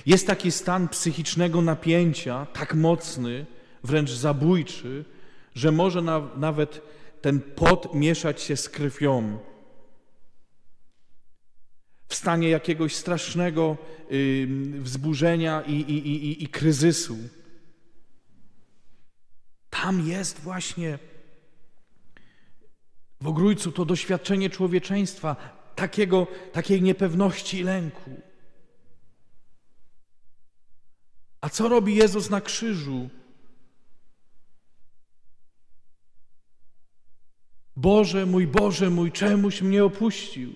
Jest 0.07 0.27
taki 0.27 0.51
stan 0.51 0.89
psychicznego 0.89 1.62
napięcia, 1.62 2.47
tak 2.47 2.75
mocny, 2.75 3.47
wręcz 3.85 4.11
zabójczy, 4.11 5.05
że 5.54 5.73
może 5.73 6.02
na, 6.02 6.28
nawet 6.37 6.82
ten 7.21 7.40
pot 7.40 7.94
mieszać 7.94 8.42
się 8.42 8.56
z 8.56 8.68
krwią. 8.68 9.38
W 12.09 12.14
stanie 12.14 12.49
jakiegoś 12.49 12.94
strasznego 12.94 13.76
wzburzenia 14.78 15.62
i, 15.62 15.73
i, 15.73 16.09
i, 16.09 16.44
i 16.44 16.49
kryzysu. 16.49 17.16
Tam 19.71 20.09
jest 20.09 20.40
właśnie 20.40 20.99
w 23.21 23.28
ogrójcu 23.28 23.73
to 23.73 23.85
doświadczenie 23.85 24.50
człowieczeństwa, 24.50 25.37
takiego, 25.75 26.26
takiej 26.52 26.82
niepewności 26.82 27.59
i 27.59 27.62
lęku. 27.62 28.21
A 31.40 31.49
co 31.49 31.68
robi 31.68 31.94
Jezus 31.94 32.30
na 32.30 32.40
krzyżu? 32.40 33.11
Boże 37.76 38.26
mój, 38.26 38.47
Boże 38.47 38.91
mój, 38.91 39.12
czemuś 39.12 39.62
mnie 39.62 39.85
opuścił? 39.85 40.52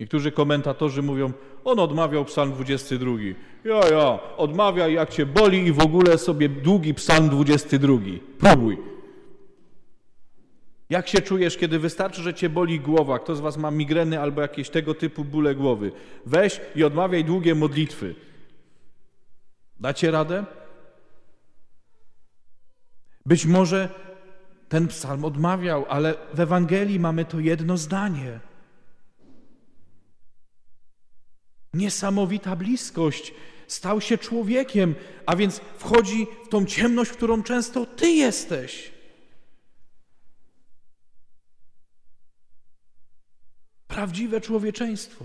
Niektórzy 0.00 0.32
komentatorzy 0.32 1.02
mówią, 1.02 1.32
on 1.64 1.78
odmawiał 1.78 2.24
psalm 2.24 2.52
22. 2.52 3.10
Ja, 3.64 3.88
ja, 3.88 4.18
odmawiaj 4.36 4.94
jak 4.94 5.10
cię 5.10 5.26
boli 5.26 5.66
i 5.66 5.72
w 5.72 5.80
ogóle 5.80 6.18
sobie 6.18 6.48
długi 6.48 6.94
psalm 6.94 7.28
22. 7.28 7.98
Próbuj. 8.38 8.78
Jak 10.90 11.08
się 11.08 11.20
czujesz, 11.20 11.56
kiedy 11.56 11.78
wystarczy, 11.78 12.22
że 12.22 12.34
cię 12.34 12.48
boli 12.48 12.80
głowa? 12.80 13.18
Kto 13.18 13.36
z 13.36 13.40
was 13.40 13.56
ma 13.56 13.70
migreny 13.70 14.20
albo 14.20 14.40
jakieś 14.40 14.70
tego 14.70 14.94
typu 14.94 15.24
bóle 15.24 15.54
głowy? 15.54 15.92
Weź 16.26 16.60
i 16.76 16.84
odmawiaj 16.84 17.24
długie 17.24 17.54
modlitwy. 17.54 18.14
Dacie 19.80 20.10
radę? 20.10 20.44
Być 23.26 23.46
może 23.46 23.88
ten 24.70 24.88
psalm 24.88 25.24
odmawiał, 25.24 25.86
ale 25.88 26.14
w 26.34 26.40
Ewangelii 26.40 27.00
mamy 27.00 27.24
to 27.24 27.40
jedno 27.40 27.76
zdanie. 27.76 28.40
Niesamowita 31.74 32.56
bliskość. 32.56 33.34
Stał 33.66 34.00
się 34.00 34.18
człowiekiem, 34.18 34.94
a 35.26 35.36
więc 35.36 35.60
wchodzi 35.78 36.26
w 36.46 36.48
tą 36.48 36.66
ciemność, 36.66 37.10
którą 37.10 37.42
często 37.42 37.86
Ty 37.86 38.10
jesteś. 38.10 38.92
Prawdziwe 43.86 44.40
człowieczeństwo. 44.40 45.24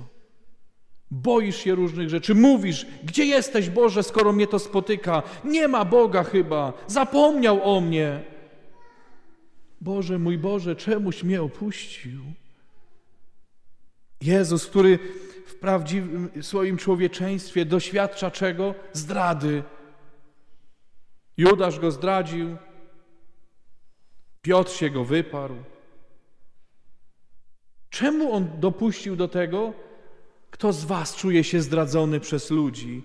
Boisz 1.12 1.58
się 1.58 1.75
różnych 1.75 2.10
rzeczy, 2.10 2.36
mówisz, 2.36 2.86
gdzie 3.04 3.25
jesteś 3.25 3.70
Boże, 3.70 4.04
skoro 4.04 4.32
mnie 4.32 4.48
to 4.48 4.60
spotyka? 4.60 5.24
Nie 5.44 5.68
ma 5.68 5.86
Boga 5.86 6.24
chyba, 6.24 6.74
zapomniał 6.88 7.75
o 7.75 7.82
mnie. 7.82 8.35
Boże, 9.82 10.20
mój 10.20 10.38
Boże, 10.38 10.75
czemuś 10.75 11.24
mnie 11.24 11.41
opuścił? 11.41 12.22
Jezus, 14.22 14.67
który 14.67 15.00
w 15.46 15.55
prawdziwym 15.55 16.29
swoim 16.41 16.77
człowieczeństwie 16.77 17.65
doświadcza 17.65 18.32
czego? 18.32 18.75
Zdrady. 18.94 19.63
Judasz 21.38 21.79
go 21.79 21.91
zdradził, 21.91 22.58
Piotr 24.46 24.72
się 24.72 24.89
go 24.89 25.03
wyparł. 25.03 25.55
Czemu 27.89 28.34
on 28.34 28.60
dopuścił 28.60 29.15
do 29.15 29.27
tego? 29.27 29.74
Kto 30.51 30.74
z 30.74 30.86
Was 30.86 31.15
czuje 31.15 31.44
się 31.44 31.62
zdradzony 31.62 32.20
przez 32.20 32.51
ludzi? 32.51 33.03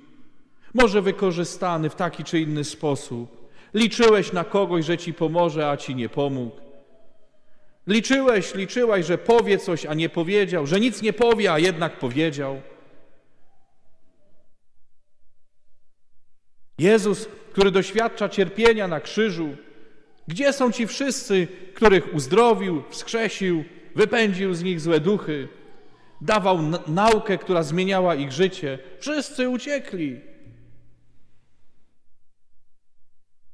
Może 0.74 1.02
wykorzystany 1.02 1.90
w 1.90 1.94
taki 1.94 2.24
czy 2.24 2.40
inny 2.40 2.64
sposób. 2.64 3.39
Liczyłeś 3.74 4.32
na 4.32 4.44
kogoś, 4.44 4.84
że 4.84 4.98
ci 4.98 5.14
pomoże, 5.14 5.70
a 5.70 5.76
ci 5.76 5.94
nie 5.94 6.08
pomógł. 6.08 6.60
Liczyłeś, 7.86 8.54
liczyłaś, 8.54 9.06
że 9.06 9.18
powie 9.18 9.58
coś, 9.58 9.86
a 9.86 9.94
nie 9.94 10.08
powiedział, 10.08 10.66
że 10.66 10.80
nic 10.80 11.02
nie 11.02 11.12
powie, 11.12 11.52
a 11.52 11.58
jednak 11.58 11.98
powiedział. 11.98 12.60
Jezus, 16.78 17.28
który 17.52 17.70
doświadcza 17.70 18.28
cierpienia 18.28 18.88
na 18.88 19.00
krzyżu, 19.00 19.56
Gdzie 20.30 20.52
są 20.52 20.72
ci 20.72 20.86
wszyscy, 20.86 21.46
których 21.74 22.14
uzdrowił, 22.14 22.82
wskrzesił, 22.90 23.64
wypędził 23.94 24.54
z 24.54 24.62
nich 24.62 24.80
złe 24.80 25.00
duchy, 25.00 25.48
dawał 26.20 26.58
naukę, 26.86 27.38
która 27.38 27.62
zmieniała 27.62 28.14
ich 28.14 28.32
życie? 28.32 28.78
Wszyscy 28.98 29.48
uciekli. 29.48 30.20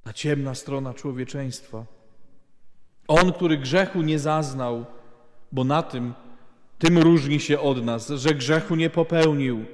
Ta 0.07 0.13
ciemna 0.13 0.55
strona 0.55 0.95
człowieczeństwa. 0.95 1.87
On, 3.09 3.33
który 3.33 3.59
grzechu 3.59 4.03
nie 4.03 4.19
zaznał, 4.19 4.87
bo 5.53 5.65
na 5.65 5.83
tym, 5.83 6.15
tym 6.79 6.99
różni 6.99 7.41
się 7.41 7.61
od 7.61 7.85
nas, 7.85 8.09
że 8.09 8.35
grzechu 8.35 8.77
nie 8.77 8.91
popełnił. 8.91 9.65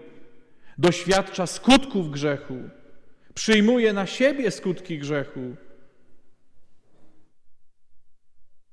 Doświadcza 0.79 1.47
skutków 1.47 2.11
grzechu, 2.11 2.55
przyjmuje 3.35 3.93
na 3.93 4.07
siebie 4.07 4.51
skutki 4.51 4.99
grzechu. 4.99 5.57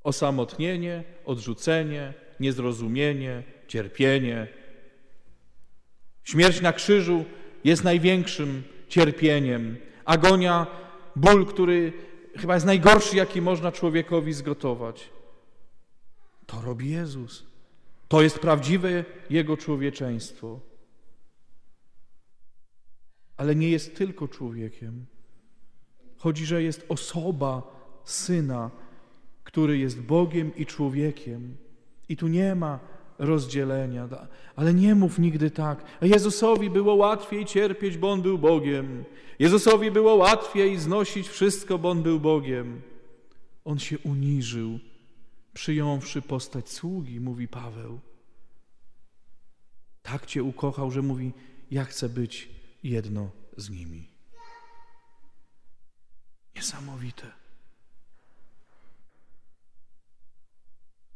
Osamotnienie, 0.04 1.04
odrzucenie, 1.26 2.14
niezrozumienie, 2.40 3.44
cierpienie. 3.68 4.48
Śmierć 6.24 6.62
na 6.62 6.74
krzyżu 6.74 7.26
jest 7.64 7.84
największym 7.84 8.64
cierpieniem. 8.90 9.78
Agonia, 10.06 10.68
ból, 11.16 11.46
który 11.46 11.94
chyba 12.36 12.54
jest 12.54 12.66
najgorszy, 12.66 13.18
jaki 13.18 13.42
można 13.42 13.72
człowiekowi 13.72 14.34
zgotować. 14.34 15.10
To 16.46 16.62
robi 16.62 16.90
Jezus. 16.90 17.46
To 18.08 18.22
jest 18.22 18.40
prawdziwe 18.40 19.06
Jego 19.30 19.58
człowieczeństwo. 19.58 20.60
Ale 23.38 23.56
nie 23.56 23.70
jest 23.70 23.96
tylko 23.96 24.28
człowiekiem. 24.28 25.06
Chodzi, 26.18 26.46
że 26.46 26.64
jest 26.64 26.86
osoba 26.90 27.80
Syna, 28.04 28.72
który 29.44 29.78
jest 29.78 30.02
Bogiem 30.02 30.56
i 30.56 30.66
człowiekiem. 30.66 31.58
I 32.10 32.18
tu 32.18 32.28
nie 32.28 32.56
ma 32.56 32.80
rozdzielenia. 33.20 34.08
Ale 34.56 34.74
nie 34.74 34.96
mów 34.96 35.20
nigdy 35.20 35.52
tak. 35.52 35.84
Jezusowi 36.02 36.70
było 36.70 36.96
łatwiej 36.96 37.46
cierpieć, 37.46 37.98
bo 37.98 38.12
On 38.12 38.22
był 38.22 38.38
Bogiem. 38.38 39.06
Jezusowi 39.40 39.92
było 39.92 40.16
łatwiej 40.16 40.78
znosić 40.78 41.28
wszystko, 41.28 41.78
bo 41.78 41.90
On 41.90 42.04
był 42.04 42.20
Bogiem. 42.20 42.82
On 43.66 43.80
się 43.80 44.00
uniżył, 44.00 44.80
przyjąwszy 45.54 46.22
postać 46.22 46.70
sługi, 46.70 47.20
mówi 47.20 47.48
Paweł. 47.48 48.00
Tak 50.02 50.26
Cię 50.26 50.44
ukochał, 50.44 50.92
że 50.92 51.02
mówi, 51.02 51.34
ja 51.72 51.86
chcę 51.86 52.10
być 52.10 52.50
jedno 52.84 53.32
z 53.58 53.70
nimi. 53.70 54.10
Niesamowite. 56.56 57.32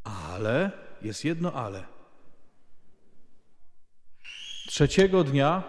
Ale, 0.03 0.71
jest 1.01 1.25
jedno 1.25 1.53
ale. 1.53 1.92
Trzeciego 4.73 5.23
dnia, 5.23 5.63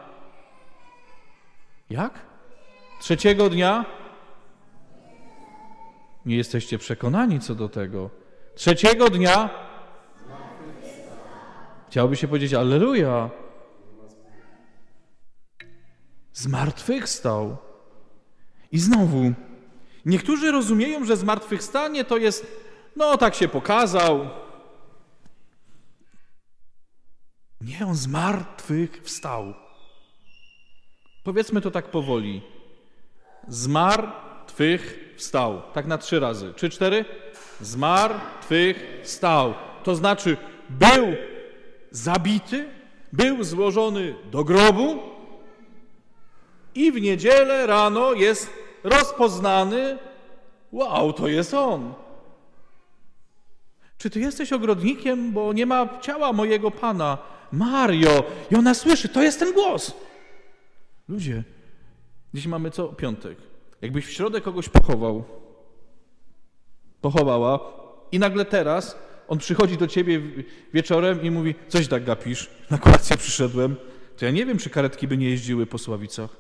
jak? 1.90 2.20
Trzeciego 3.00 3.50
dnia 3.50 3.84
nie 6.26 6.36
jesteście 6.36 6.78
przekonani 6.78 7.40
co 7.40 7.54
do 7.54 7.68
tego. 7.68 8.10
Trzeciego 8.54 9.10
dnia 9.10 9.50
chciałby 11.88 12.16
się 12.16 12.28
powiedzieć 12.28 12.54
Alleluja. 12.54 13.30
Zmartwychwstał. 16.32 17.56
I 18.72 18.78
znowu, 18.78 19.32
niektórzy 20.06 20.52
rozumieją, 20.52 21.04
że 21.04 21.16
zmartwychwstanie 21.16 22.04
to 22.04 22.16
jest, 22.16 22.46
no 22.96 23.16
tak 23.16 23.34
się 23.34 23.48
pokazał. 23.48 24.43
Nie, 27.64 27.86
on 27.86 27.94
zmartwychwstał. 27.94 29.54
Powiedzmy 31.24 31.60
to 31.60 31.70
tak 31.70 31.90
powoli. 31.90 32.42
Zmarł, 33.48 34.08
twych, 34.46 35.14
wstał. 35.16 35.62
Tak 35.72 35.86
na 35.86 35.98
trzy 35.98 36.20
razy. 36.20 36.52
Czy 36.56 36.70
cztery? 36.70 37.04
Zmarł, 37.60 38.14
twych, 38.40 39.00
wstał. 39.02 39.54
To 39.82 39.94
znaczy 39.94 40.36
był 40.70 41.06
zabity, 41.90 42.68
był 43.12 43.44
złożony 43.44 44.14
do 44.30 44.44
grobu 44.44 44.98
i 46.74 46.92
w 46.92 47.00
niedzielę 47.00 47.66
rano 47.66 48.12
jest 48.12 48.50
rozpoznany. 48.82 49.98
Wow, 50.72 51.12
to 51.12 51.28
jest 51.28 51.54
on. 51.54 51.94
Czy 53.98 54.10
ty 54.10 54.20
jesteś 54.20 54.52
ogrodnikiem, 54.52 55.32
bo 55.32 55.52
nie 55.52 55.66
ma 55.66 55.98
ciała 56.00 56.32
mojego 56.32 56.70
pana? 56.70 57.33
Mario! 57.54 58.24
I 58.50 58.54
ona 58.54 58.74
słyszy, 58.74 59.08
to 59.08 59.22
jest 59.22 59.38
ten 59.38 59.52
głos. 59.52 59.92
Ludzie, 61.08 61.44
Dziś 62.34 62.46
mamy 62.46 62.70
co? 62.70 62.88
Piątek. 62.88 63.38
Jakbyś 63.82 64.06
w 64.06 64.10
środę 64.10 64.40
kogoś 64.40 64.68
pochował, 64.68 65.24
pochowała 67.00 67.60
i 68.12 68.18
nagle 68.18 68.44
teraz 68.44 68.98
on 69.28 69.38
przychodzi 69.38 69.76
do 69.76 69.86
ciebie 69.86 70.20
wieczorem 70.74 71.22
i 71.22 71.30
mówi, 71.30 71.54
coś 71.68 71.88
tak 71.88 72.04
gapisz, 72.04 72.50
na 72.70 72.78
kolację 72.78 73.16
przyszedłem, 73.16 73.76
to 74.16 74.24
ja 74.24 74.30
nie 74.30 74.46
wiem, 74.46 74.58
czy 74.58 74.70
karetki 74.70 75.08
by 75.08 75.16
nie 75.16 75.30
jeździły 75.30 75.66
po 75.66 75.78
Sławicach 75.78 76.30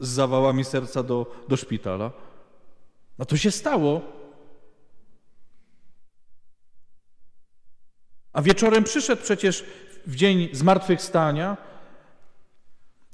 z 0.00 0.08
zawałami 0.08 0.64
serca 0.64 1.02
do, 1.02 1.44
do 1.48 1.56
szpitala. 1.56 2.12
No 3.18 3.24
to 3.24 3.36
się 3.36 3.50
stało. 3.50 4.00
A 8.32 8.42
wieczorem 8.42 8.84
przyszedł 8.84 9.22
przecież 9.22 9.64
w 10.06 10.16
dzień 10.16 10.48
zmartwychwstania 10.52 11.56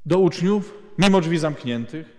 do 0.05 0.19
uczniów 0.19 0.73
mimo 0.97 1.21
drzwi 1.21 1.37
zamkniętych. 1.37 2.17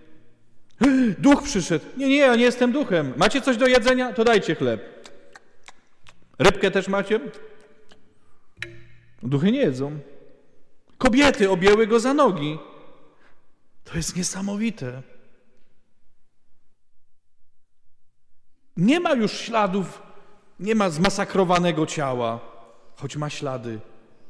Duch 1.19 1.43
przyszedł. 1.43 1.85
Nie, 1.97 2.09
nie, 2.09 2.17
ja 2.17 2.35
nie 2.35 2.43
jestem 2.43 2.71
duchem. 2.71 3.13
Macie 3.17 3.41
coś 3.41 3.57
do 3.57 3.67
jedzenia? 3.67 4.13
To 4.13 4.23
dajcie 4.23 4.55
chleb. 4.55 5.09
Rybkę 6.39 6.71
też 6.71 6.87
macie? 6.87 7.19
Duchy 9.23 9.51
nie 9.51 9.59
jedzą. 9.59 9.99
Kobiety 10.97 11.49
objęły 11.49 11.87
go 11.87 11.99
za 11.99 12.13
nogi. 12.13 12.59
To 13.83 13.95
jest 13.95 14.15
niesamowite. 14.15 15.01
Nie 18.77 18.99
ma 18.99 19.13
już 19.13 19.31
śladów, 19.31 20.01
nie 20.59 20.75
ma 20.75 20.89
zmasakrowanego 20.89 21.85
ciała, 21.85 22.39
choć 22.95 23.15
ma 23.15 23.29
ślady 23.29 23.79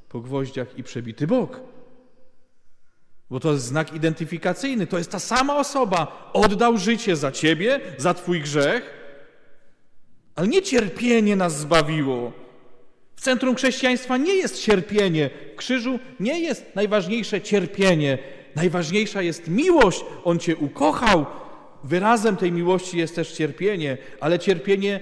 po 0.09 0.19
gwoździach 0.19 0.77
i 0.77 0.83
przebity 0.83 1.27
bok. 1.27 1.59
Bo 3.29 3.39
to 3.39 3.51
jest 3.51 3.65
znak 3.65 3.93
identyfikacyjny. 3.93 4.87
To 4.87 4.97
jest 4.97 5.11
ta 5.11 5.19
sama 5.19 5.57
osoba. 5.57 6.31
Oddał 6.33 6.77
życie 6.77 7.15
za 7.15 7.31
ciebie, 7.31 7.79
za 7.97 8.13
twój 8.13 8.41
grzech, 8.41 8.93
ale 10.35 10.47
nie 10.47 10.61
cierpienie 10.61 11.35
nas 11.35 11.59
zbawiło. 11.59 12.31
W 13.15 13.21
centrum 13.21 13.55
chrześcijaństwa 13.55 14.17
nie 14.17 14.35
jest 14.35 14.61
cierpienie. 14.61 15.29
W 15.53 15.55
krzyżu 15.55 15.99
nie 16.19 16.39
jest 16.39 16.65
najważniejsze 16.75 17.41
cierpienie. 17.41 18.17
Najważniejsza 18.55 19.21
jest 19.21 19.47
miłość. 19.47 20.05
On 20.23 20.39
cię 20.39 20.55
ukochał. 20.55 21.25
Wyrazem 21.83 22.37
tej 22.37 22.51
miłości 22.51 22.97
jest 22.97 23.15
też 23.15 23.31
cierpienie, 23.31 23.97
ale 24.19 24.39
cierpienie 24.39 24.99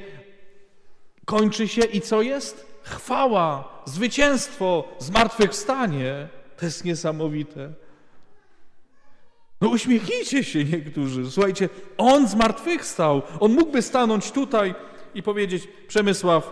kończy 1.25 1.67
się 1.67 1.81
i 1.81 2.01
co 2.01 2.21
jest? 2.21 2.65
Chwała, 2.89 3.81
zwycięstwo, 3.85 4.83
zmartwychwstanie. 4.99 6.27
To 6.57 6.65
jest 6.65 6.85
niesamowite. 6.85 7.73
No 9.61 9.69
uśmiechnijcie 9.69 10.43
się 10.43 10.65
niektórzy. 10.65 11.31
Słuchajcie, 11.31 11.69
on 11.97 12.27
zmartwychwstał. 12.27 13.21
On 13.39 13.53
mógłby 13.53 13.81
stanąć 13.81 14.31
tutaj 14.31 14.75
i 15.15 15.23
powiedzieć, 15.23 15.67
Przemysław, 15.87 16.51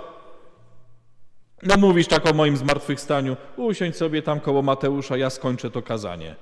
no 1.63 1.78
mówisz 1.78 2.08
tak 2.08 2.26
o 2.26 2.34
moim 2.34 2.58
zmartwychwstaniu, 2.58 3.38
usiądź 3.58 3.95
sobie 3.95 4.21
tam 4.21 4.39
koło 4.39 4.62
Mateusza, 4.62 5.17
ja 5.17 5.30
skończę 5.30 5.71
to 5.71 5.82
kazanie. 5.82 6.36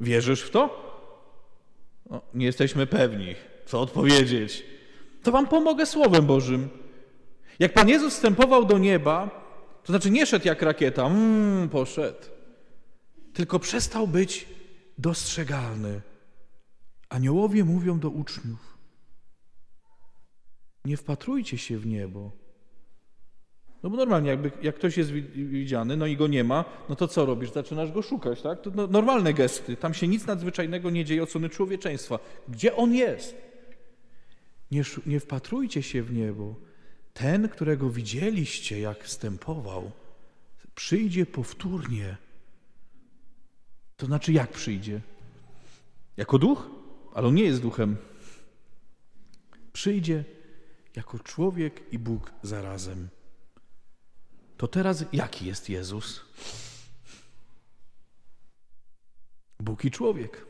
Wierzysz 0.00 0.42
w 0.42 0.50
to? 0.50 0.90
No, 2.10 2.20
nie 2.34 2.46
jesteśmy 2.46 2.86
pewni, 2.86 3.34
co 3.66 3.80
odpowiedzieć. 3.80 4.64
To 5.22 5.32
wam 5.32 5.46
pomogę 5.46 5.86
Słowem 5.86 6.26
Bożym. 6.26 6.68
Jak 7.60 7.72
Pan 7.72 7.88
Jezus 7.88 8.14
wstępował 8.14 8.64
do 8.64 8.78
nieba, 8.78 9.30
to 9.84 9.92
znaczy 9.92 10.10
nie 10.10 10.26
szedł 10.26 10.46
jak 10.46 10.62
rakieta, 10.62 11.06
mm, 11.06 11.68
poszedł, 11.68 12.18
tylko 13.32 13.58
przestał 13.58 14.08
być 14.08 14.46
dostrzegalny. 14.98 16.00
Aniołowie 17.08 17.64
mówią 17.64 17.98
do 17.98 18.10
uczniów: 18.10 18.78
Nie 20.84 20.96
wpatrujcie 20.96 21.58
się 21.58 21.78
w 21.78 21.86
niebo. 21.86 22.30
No 23.82 23.90
bo 23.90 23.96
normalnie, 23.96 24.30
jakby, 24.30 24.52
jak 24.62 24.74
ktoś 24.74 24.96
jest 24.96 25.10
widziany, 25.10 25.96
no 25.96 26.06
i 26.06 26.16
go 26.16 26.26
nie 26.26 26.44
ma, 26.44 26.64
no 26.88 26.96
to 26.96 27.08
co 27.08 27.26
robisz? 27.26 27.52
Zaczynasz 27.52 27.92
go 27.92 28.02
szukać, 28.02 28.42
tak? 28.42 28.60
To 28.60 28.70
no, 28.74 28.86
normalne 28.86 29.34
gesty. 29.34 29.76
Tam 29.76 29.94
się 29.94 30.08
nic 30.08 30.26
nadzwyczajnego 30.26 30.90
nie 30.90 31.04
dzieje 31.04 31.22
od 31.22 31.28
strony 31.28 31.48
człowieczeństwa. 31.48 32.18
Gdzie 32.48 32.76
on 32.76 32.94
jest? 32.94 33.36
Nie, 34.70 34.82
nie 35.06 35.20
wpatrujcie 35.20 35.82
się 35.82 36.02
w 36.02 36.12
niebo. 36.12 36.69
Ten, 37.14 37.48
którego 37.48 37.90
widzieliście, 37.90 38.80
jak 38.80 39.04
wstępował, 39.04 39.92
przyjdzie 40.74 41.26
powtórnie. 41.26 42.16
To 43.96 44.06
znaczy, 44.06 44.32
jak 44.32 44.50
przyjdzie? 44.52 45.00
Jako 46.16 46.38
duch? 46.38 46.70
Ale 47.14 47.28
on 47.28 47.34
nie 47.34 47.44
jest 47.44 47.62
duchem. 47.62 47.96
Przyjdzie 49.72 50.24
jako 50.96 51.18
człowiek 51.18 51.92
i 51.92 51.98
Bóg 51.98 52.32
zarazem. 52.42 53.08
To 54.56 54.68
teraz 54.68 55.04
jaki 55.12 55.46
jest 55.46 55.68
Jezus? 55.68 56.20
Bóg 59.60 59.84
i 59.84 59.90
człowiek. 59.90 60.46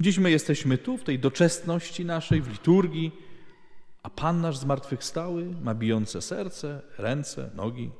Dziś 0.00 0.18
my 0.18 0.30
jesteśmy 0.30 0.78
tu, 0.78 0.98
w 0.98 1.04
tej 1.04 1.18
doczesności 1.18 2.04
naszej, 2.04 2.42
w 2.42 2.48
liturgii, 2.48 3.12
a 4.04 4.10
Pan 4.10 4.40
nasz 4.40 4.56
zmartwychwstały 4.56 5.44
ma 5.44 5.74
bijące 5.74 6.22
serce, 6.22 6.82
ręce, 6.98 7.50
nogi, 7.54 7.90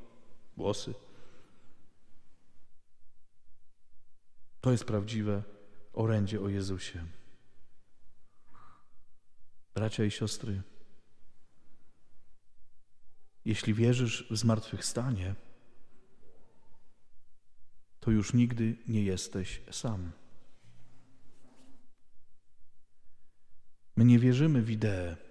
włosy. 0.57 0.95
To 4.61 4.71
jest 4.71 4.85
prawdziwe 4.85 5.43
orędzie 5.93 6.41
o 6.41 6.49
Jezusie. 6.49 7.07
Bracia 9.75 10.05
i 10.05 10.11
siostry, 10.11 10.63
jeśli 13.45 13.75
wierzysz 13.75 14.27
w 14.31 14.37
zmartwychwstanie, 14.37 15.35
to 18.01 18.11
już 18.11 18.35
nigdy 18.35 18.77
nie 18.89 19.05
jesteś 19.05 19.63
sam. 19.71 20.13
My 23.97 24.05
nie 24.05 24.19
wierzymy 24.19 24.63
w 24.63 24.71
ideę 24.71 25.24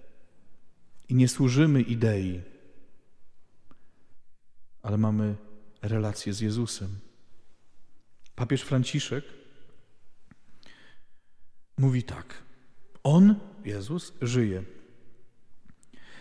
i 1.13 1.15
nie 1.15 1.27
służymy 1.27 1.81
idei, 1.81 2.41
ale 4.81 4.97
mamy 4.97 5.35
relację 5.81 6.33
z 6.33 6.39
Jezusem. 6.39 6.89
Papież 8.35 8.61
Franciszek 8.61 9.23
mówi 11.77 12.03
tak: 12.03 12.43
On, 13.03 13.35
Jezus, 13.65 14.13
żyje. 14.21 14.63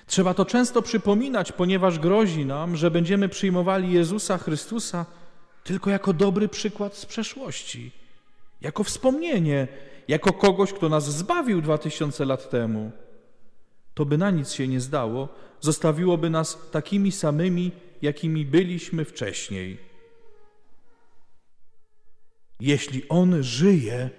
Trzeba 0.07 0.35
to 0.35 0.45
często 0.45 0.83
przypominać, 0.83 1.53
ponieważ 1.53 1.99
grozi 1.99 2.47
nam, 2.47 2.77
że 2.77 2.91
będziemy 2.91 3.29
przyjmowali 3.29 3.93
Jezusa 3.93 4.39
Chrystusa 4.39 5.07
tylko 5.65 5.91
jako 5.91 6.13
dobry 6.13 6.49
przykład 6.49 6.97
z 6.97 7.07
przeszłości, 7.07 7.93
jako 8.61 8.85
wspomnienie, 8.85 9.69
jako 10.09 10.33
kogoś, 10.33 10.73
kto 10.73 10.89
nas 10.89 11.17
zbawił 11.17 11.63
dwa 11.63 11.79
tysiące 11.79 12.25
lat 12.25 12.51
temu. 12.51 12.93
To 13.95 14.05
by 14.05 14.19
na 14.19 14.31
nic 14.31 14.53
się 14.53 14.69
nie 14.69 14.81
zdało, 14.81 15.29
zostawiłoby 15.61 16.31
nas 16.31 16.59
takimi 16.71 17.13
samymi, 17.13 17.73
jakimi 18.03 18.47
byliśmy 18.47 19.05
wcześniej. 19.05 19.79
Jeśli 22.61 23.09
On 23.09 23.43
żyje, 23.43 24.11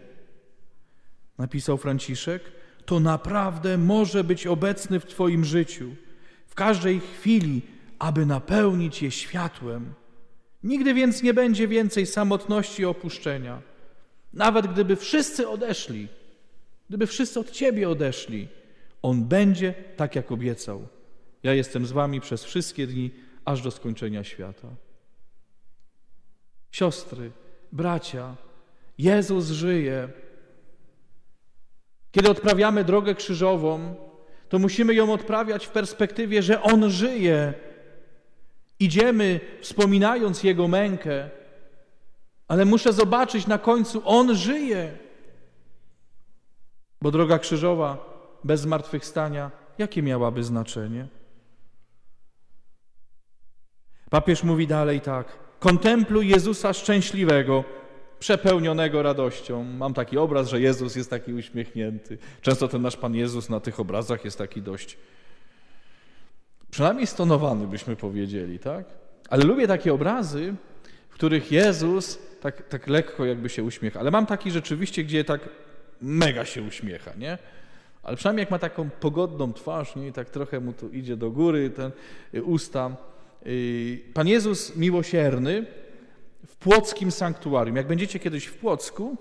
napisał 1.37 1.77
Franciszek, 1.77 2.43
to 2.85 2.99
naprawdę 2.99 3.77
może 3.77 4.23
być 4.23 4.47
obecny 4.47 4.99
w 4.99 5.05
Twoim 5.05 5.45
życiu, 5.45 5.95
w 6.47 6.55
każdej 6.55 6.99
chwili, 6.99 7.61
aby 7.99 8.25
napełnić 8.25 9.01
je 9.01 9.11
światłem. 9.11 9.93
Nigdy 10.63 10.93
więc 10.93 11.23
nie 11.23 11.33
będzie 11.33 11.67
więcej 11.67 12.05
samotności 12.05 12.81
i 12.81 12.85
opuszczenia. 12.85 13.61
Nawet 14.33 14.67
gdyby 14.67 14.95
wszyscy 14.95 15.49
odeszli, 15.49 16.07
gdyby 16.89 17.07
wszyscy 17.07 17.39
od 17.39 17.51
Ciebie 17.51 17.89
odeszli, 17.89 18.47
On 19.03 19.23
będzie 19.23 19.73
tak, 19.95 20.15
jak 20.15 20.31
obiecał. 20.31 20.87
Ja 21.43 21.53
jestem 21.53 21.85
z 21.85 21.91
Wami 21.91 22.21
przez 22.21 22.43
wszystkie 22.43 22.87
dni, 22.87 23.11
aż 23.45 23.61
do 23.61 23.71
skończenia 23.71 24.23
świata. 24.23 24.67
Siostry, 26.71 27.31
bracia, 27.71 28.35
Jezus 28.97 29.45
żyje. 29.45 30.09
Kiedy 32.11 32.29
odprawiamy 32.29 32.83
drogę 32.83 33.15
krzyżową, 33.15 33.95
to 34.49 34.59
musimy 34.59 34.93
ją 34.93 35.13
odprawiać 35.13 35.65
w 35.67 35.71
perspektywie, 35.71 36.41
że 36.41 36.61
On 36.61 36.89
żyje. 36.89 37.53
Idziemy 38.79 39.39
wspominając 39.61 40.43
Jego 40.43 40.67
mękę, 40.67 41.29
ale 42.47 42.65
muszę 42.65 42.93
zobaczyć 42.93 43.47
na 43.47 43.57
końcu, 43.57 44.01
On 44.05 44.35
żyje. 44.35 44.97
Bo 47.01 47.11
droga 47.11 47.39
krzyżowa 47.39 48.12
bez 48.43 48.61
zmartwychwstania, 48.61 49.51
jakie 49.77 50.03
miałaby 50.03 50.43
znaczenie? 50.43 51.07
Papież 54.09 54.43
mówi 54.43 54.67
dalej 54.67 55.01
tak: 55.01 55.39
Kontempluj 55.59 56.27
Jezusa 56.27 56.73
szczęśliwego, 56.73 57.63
przepełnionego 58.19 59.03
radością. 59.03 59.63
Mam 59.63 59.93
taki 59.93 60.17
obraz, 60.17 60.49
że 60.49 60.61
Jezus 60.61 60.95
jest 60.95 61.09
taki 61.09 61.33
uśmiechnięty. 61.33 62.17
Często 62.41 62.67
ten 62.67 62.81
nasz 62.81 62.97
Pan 62.97 63.15
Jezus 63.15 63.49
na 63.49 63.59
tych 63.59 63.79
obrazach 63.79 64.25
jest 64.25 64.37
taki 64.37 64.61
dość, 64.61 64.97
przynajmniej 66.71 67.07
stonowany, 67.07 67.67
byśmy 67.67 67.95
powiedzieli, 67.95 68.59
tak? 68.59 68.85
Ale 69.29 69.43
lubię 69.43 69.67
takie 69.67 69.93
obrazy, 69.93 70.55
w 71.09 71.13
których 71.13 71.51
Jezus 71.51 72.19
tak, 72.41 72.67
tak 72.67 72.87
lekko 72.87 73.25
jakby 73.25 73.49
się 73.49 73.63
uśmiecha. 73.63 73.99
Ale 73.99 74.11
mam 74.11 74.25
taki 74.25 74.51
rzeczywiście, 74.51 75.03
gdzie 75.03 75.23
tak 75.23 75.41
mega 76.01 76.45
się 76.45 76.61
uśmiecha, 76.61 77.11
nie? 77.17 77.37
Ale 78.03 78.17
przynajmniej 78.17 78.41
jak 78.41 78.51
ma 78.51 78.59
taką 78.59 78.89
pogodną 78.89 79.53
twarz, 79.53 79.95
nie? 79.95 80.07
I 80.07 80.13
tak 80.13 80.29
trochę 80.29 80.59
mu 80.59 80.73
to 80.73 80.89
idzie 80.89 81.17
do 81.17 81.31
góry, 81.31 81.69
ten 81.69 81.91
y, 82.33 82.43
usta. 82.43 82.95
Y, 83.47 83.99
Pan 84.13 84.27
Jezus 84.27 84.75
miłosierny 84.75 85.65
w 86.47 86.55
płockim 86.55 87.11
sanktuarium. 87.11 87.75
Jak 87.75 87.87
będziecie 87.87 88.19
kiedyś 88.19 88.45
w 88.45 88.57
Płocku, 88.57 89.17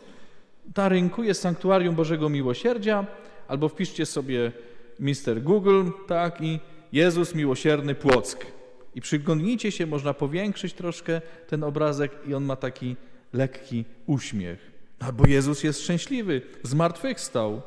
na 0.76 0.88
rynku 0.88 1.22
jest 1.22 1.40
sanktuarium 1.40 1.94
Bożego 1.94 2.28
Miłosierdzia, 2.28 3.06
albo 3.48 3.68
wpiszcie 3.68 4.06
sobie 4.06 4.52
Mister 5.00 5.42
Google, 5.42 5.84
tak, 6.08 6.40
i 6.40 6.60
Jezus 6.92 7.34
Miłosierny 7.34 7.94
Płock. 7.94 8.46
I 8.94 9.00
przyglądnijcie 9.00 9.72
się, 9.72 9.86
można 9.86 10.14
powiększyć 10.14 10.74
troszkę 10.74 11.20
ten 11.48 11.64
obrazek 11.64 12.12
i 12.28 12.34
on 12.34 12.44
ma 12.44 12.56
taki 12.56 12.96
lekki 13.32 13.84
uśmiech. 14.06 14.72
Albo 14.98 15.26
Jezus 15.26 15.64
jest 15.64 15.82
szczęśliwy, 15.82 16.42
zmartwychwstał. 16.62 17.62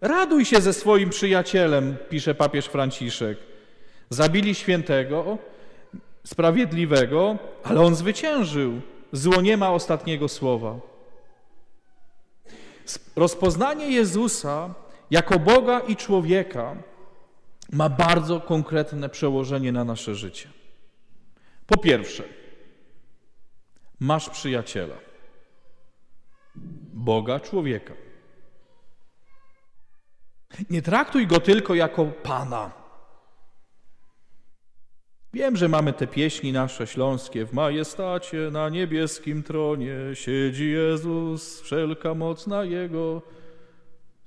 Raduj 0.00 0.44
się 0.44 0.60
ze 0.60 0.72
swoim 0.72 1.10
przyjacielem, 1.10 1.96
pisze 2.10 2.34
papież 2.34 2.66
Franciszek. 2.66 3.38
Zabili 4.10 4.54
świętego, 4.54 5.38
sprawiedliwego, 6.24 7.38
ale 7.64 7.80
on 7.80 7.94
zwyciężył. 7.94 8.80
Zło 9.12 9.40
nie 9.40 9.56
ma 9.56 9.70
ostatniego 9.70 10.28
słowa. 10.28 10.80
Rozpoznanie 13.16 13.90
Jezusa 13.90 14.74
jako 15.10 15.38
Boga 15.38 15.80
i 15.80 15.96
człowieka 15.96 16.76
ma 17.72 17.88
bardzo 17.88 18.40
konkretne 18.40 19.08
przełożenie 19.08 19.72
na 19.72 19.84
nasze 19.84 20.14
życie. 20.14 20.48
Po 21.66 21.78
pierwsze, 21.78 22.24
masz 24.00 24.30
przyjaciela, 24.30 24.96
Boga 26.94 27.40
człowieka. 27.40 28.07
Nie 30.70 30.82
traktuj 30.82 31.26
go 31.26 31.40
tylko 31.40 31.74
jako 31.74 32.04
Pana. 32.04 32.72
Wiem, 35.32 35.56
że 35.56 35.68
mamy 35.68 35.92
te 35.92 36.06
pieśni 36.06 36.52
nasze 36.52 36.86
śląskie. 36.86 37.46
W 37.46 37.52
majestacie 37.52 38.50
na 38.52 38.68
niebieskim 38.68 39.42
tronie 39.42 39.96
siedzi 40.14 40.70
Jezus, 40.70 41.60
wszelka 41.60 42.14
moc 42.14 42.46
na 42.46 42.64
Jego. 42.64 43.22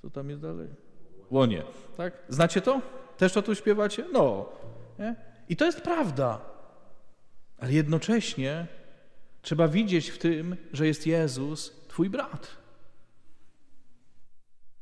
Co 0.01 0.09
tam 0.09 0.29
jest 0.29 0.41
dalej? 0.41 0.67
Łonie, 1.31 1.63
tak? 1.97 2.13
Znacie 2.29 2.61
to? 2.61 2.81
Też 3.17 3.33
to 3.33 3.41
tu 3.41 3.55
śpiewacie? 3.55 4.05
No. 4.13 4.49
Nie? 4.99 5.15
I 5.49 5.55
to 5.55 5.65
jest 5.65 5.81
prawda. 5.81 6.41
Ale 7.57 7.73
jednocześnie 7.73 8.67
trzeba 9.41 9.67
widzieć 9.67 10.09
w 10.09 10.17
tym, 10.17 10.55
że 10.73 10.87
jest 10.87 11.07
Jezus, 11.07 11.85
Twój 11.87 12.09
brat. 12.09 12.60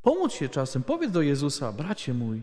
Pomóc 0.02 0.34
się 0.34 0.50
czasem, 0.50 0.84
powiedz 0.84 1.12
do 1.12 1.22
Jezusa, 1.22 1.72
bracie 1.72 2.14
mój, 2.14 2.42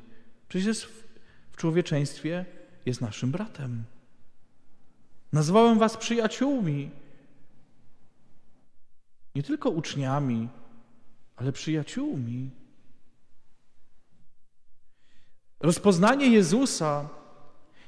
przecież 0.48 0.86
w, 0.86 1.04
w 1.52 1.56
człowieczeństwie 1.56 2.44
jest 2.86 3.00
naszym 3.00 3.30
bratem. 3.30 3.84
Nazwałem 5.32 5.78
was 5.78 5.96
przyjaciółmi. 5.96 6.90
Nie 9.34 9.42
tylko 9.42 9.70
uczniami, 9.70 10.48
ale 11.36 11.52
przyjaciółmi. 11.52 12.50
Rozpoznanie 15.60 16.26
Jezusa 16.26 17.08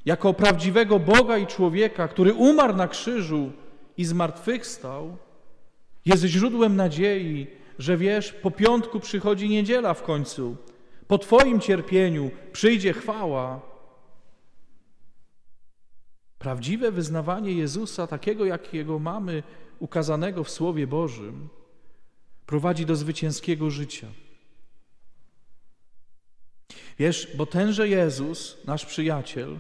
jako 0.05 0.35
prawdziwego 0.35 0.99
Boga 0.99 1.39
i 1.39 1.47
człowieka, 1.47 2.09
który 2.09 2.35
umarł 2.35 2.77
na 2.77 2.89
krzyżu 2.89 3.53
i 3.97 4.05
zmartwychwstał, 4.05 5.17
jest 6.05 6.25
źródłem 6.25 6.77
nadziei, 6.77 7.47
że 7.79 7.97
wiesz, 7.97 8.33
po 8.33 8.51
piątku 8.51 9.01
przychodzi 9.01 9.49
niedziela 9.49 9.95
w 9.95 10.03
końcu. 10.03 10.57
Po 11.09 11.19
Twoim 11.19 11.61
cierpieniu 11.61 12.31
przyjdzie 12.53 12.93
chwała. 12.93 13.61
Prawdziwe 16.39 16.93
wyznawanie 16.93 17.53
Jezusa, 17.53 18.07
takiego 18.07 18.45
jakiego 18.45 18.99
mamy 18.99 19.43
ukazanego 19.79 20.45
w 20.45 20.51
Słowie 20.51 20.87
Bożym, 20.87 21.49
prowadzi 22.47 22.87
do 22.87 22.97
zwycięskiego 22.97 23.71
życia. 23.71 24.07
Wiesz, 26.99 27.37
bo 27.37 27.47
tenże 27.47 27.89
Jezus, 27.89 28.59
nasz 28.65 28.87
przyjaciel, 28.87 29.59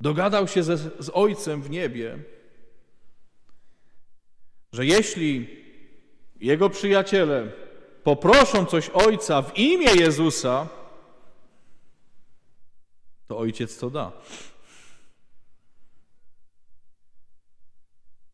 dogadał 0.00 0.48
się 0.48 0.62
ze, 0.62 0.76
z 0.76 1.10
Ojcem 1.12 1.62
w 1.62 1.70
niebie, 1.70 2.18
że 4.72 4.86
jeśli 4.86 5.61
jego 6.42 6.70
przyjaciele 6.70 7.52
poproszą 8.04 8.66
coś 8.66 8.88
Ojca 8.88 9.42
w 9.42 9.58
imię 9.58 9.94
Jezusa, 9.94 10.68
to 13.26 13.38
Ojciec 13.38 13.78
to 13.78 13.90
da. 13.90 14.12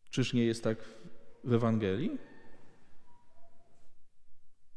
Czyż 0.09 0.33
nie 0.33 0.45
jest 0.45 0.63
tak 0.63 0.77
w 1.43 1.53
Ewangelii? 1.53 2.17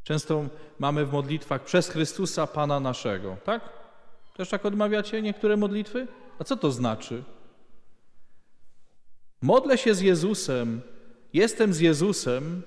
Często 0.04 0.44
mamy 0.78 1.06
w 1.06 1.12
modlitwach 1.12 1.64
przez 1.64 1.88
Chrystusa 1.88 2.46
Pana 2.46 2.80
naszego, 2.80 3.36
tak? 3.44 3.68
Też 4.36 4.48
tak 4.48 4.66
odmawiacie 4.66 5.22
niektóre 5.22 5.56
modlitwy? 5.56 6.06
A 6.38 6.44
co 6.44 6.56
to 6.56 6.70
znaczy? 6.70 7.24
Modlę 9.42 9.78
się 9.78 9.94
z 9.94 10.00
Jezusem, 10.00 10.82
jestem 11.32 11.72
z 11.72 11.80
Jezusem 11.80 12.62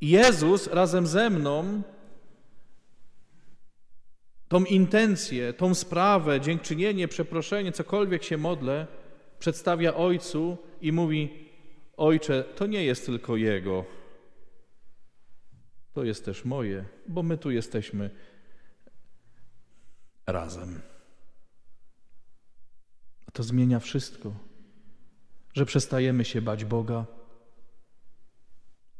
Jezus 0.00 0.66
razem 0.66 1.06
ze 1.06 1.30
mną 1.30 1.82
tą 4.48 4.64
intencję, 4.64 5.52
tą 5.52 5.74
sprawę, 5.74 6.40
dziękczynienie, 6.40 7.08
przeproszenie, 7.08 7.72
cokolwiek 7.72 8.24
się 8.24 8.38
modlę, 8.38 8.86
przedstawia 9.38 9.94
Ojcu 9.94 10.58
i 10.80 10.92
mówi: 10.92 11.48
Ojcze, 11.96 12.44
to 12.44 12.66
nie 12.66 12.84
jest 12.84 13.06
tylko 13.06 13.36
Jego, 13.36 13.84
to 15.92 16.04
jest 16.04 16.24
też 16.24 16.44
moje, 16.44 16.84
bo 17.08 17.22
my 17.22 17.38
tu 17.38 17.50
jesteśmy 17.50 18.10
razem. 20.26 20.80
To 23.32 23.42
zmienia 23.42 23.80
wszystko, 23.80 24.32
że 25.54 25.66
przestajemy 25.66 26.24
się 26.24 26.42
bać 26.42 26.64
Boga, 26.64 27.06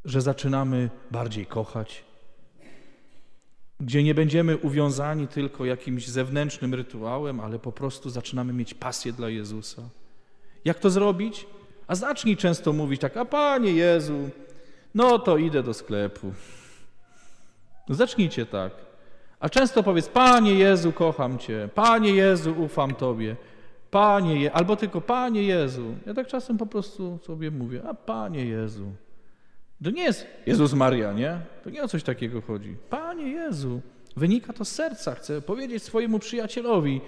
że 0.07 0.21
zaczynamy 0.21 0.91
bardziej 1.11 1.47
kochać, 1.47 2.05
gdzie 3.81 4.03
nie 4.03 4.15
będziemy 4.15 4.57
uwiązani 4.57 5.29
tylko 5.29 5.65
jakimś 5.65 6.09
zewnętrznym 6.09 6.75
rytuałem, 6.75 7.41
ale 7.41 7.59
po 7.59 7.73
prostu 7.73 8.11
zaczynamy 8.11 8.53
mieć 8.53 8.75
pasję 8.75 9.13
dla 9.13 9.29
Jezusa. 9.29 9.83
Jak 10.65 10.79
to 10.79 10.91
zrobić? 10.91 11.47
A 11.87 11.95
zacznij 11.95 12.37
często 12.37 12.73
mówić 12.73 13.01
tak, 13.01 13.17
a 13.17 13.25
Panie 13.25 13.73
Jezu, 13.73 14.31
no 14.95 15.19
to 15.19 15.37
idę 15.37 15.63
do 15.63 15.75
sklepu. 15.75 16.33
Zacznijcie 17.89 18.47
tak. 18.47 18.73
A 19.41 19.49
często 19.49 19.83
powiedz, 19.83 20.09
Panie 20.09 20.55
Jezu, 20.55 20.93
kocham 20.93 21.39
Cię, 21.39 21.69
Panie 21.75 22.11
Jezu, 22.11 22.55
ufam 22.59 22.95
Tobie, 22.95 23.37
Panie 23.91 24.41
Je... 24.41 24.53
albo 24.53 24.77
tylko 24.77 25.01
Panie 25.01 25.43
Jezu. 25.43 25.95
Ja 26.07 26.15
tak 26.15 26.27
czasem 26.27 26.59
po 26.59 26.67
prostu 26.67 27.19
sobie 27.23 27.51
mówię, 27.51 27.83
a 27.89 27.95
Panie 27.95 28.45
Jezu. 28.45 28.93
To 29.85 29.91
nie 29.91 30.03
jest 30.03 30.27
Jezus 30.47 30.73
Maria, 30.73 31.13
nie? 31.13 31.41
To 31.65 31.71
nie 31.71 31.83
o 31.83 31.89
coś 31.89 32.03
takiego 32.03 32.41
chodzi. 32.41 32.77
Panie 32.91 33.29
Jezu. 33.29 33.81
Wynika 34.17 34.53
to 34.53 34.65
z 34.65 34.73
serca. 34.73 35.15
Chcę 35.15 35.43
powiedzieć 35.43 35.83
swojemu 35.83 36.19
przyjacielowi, 36.19 37.01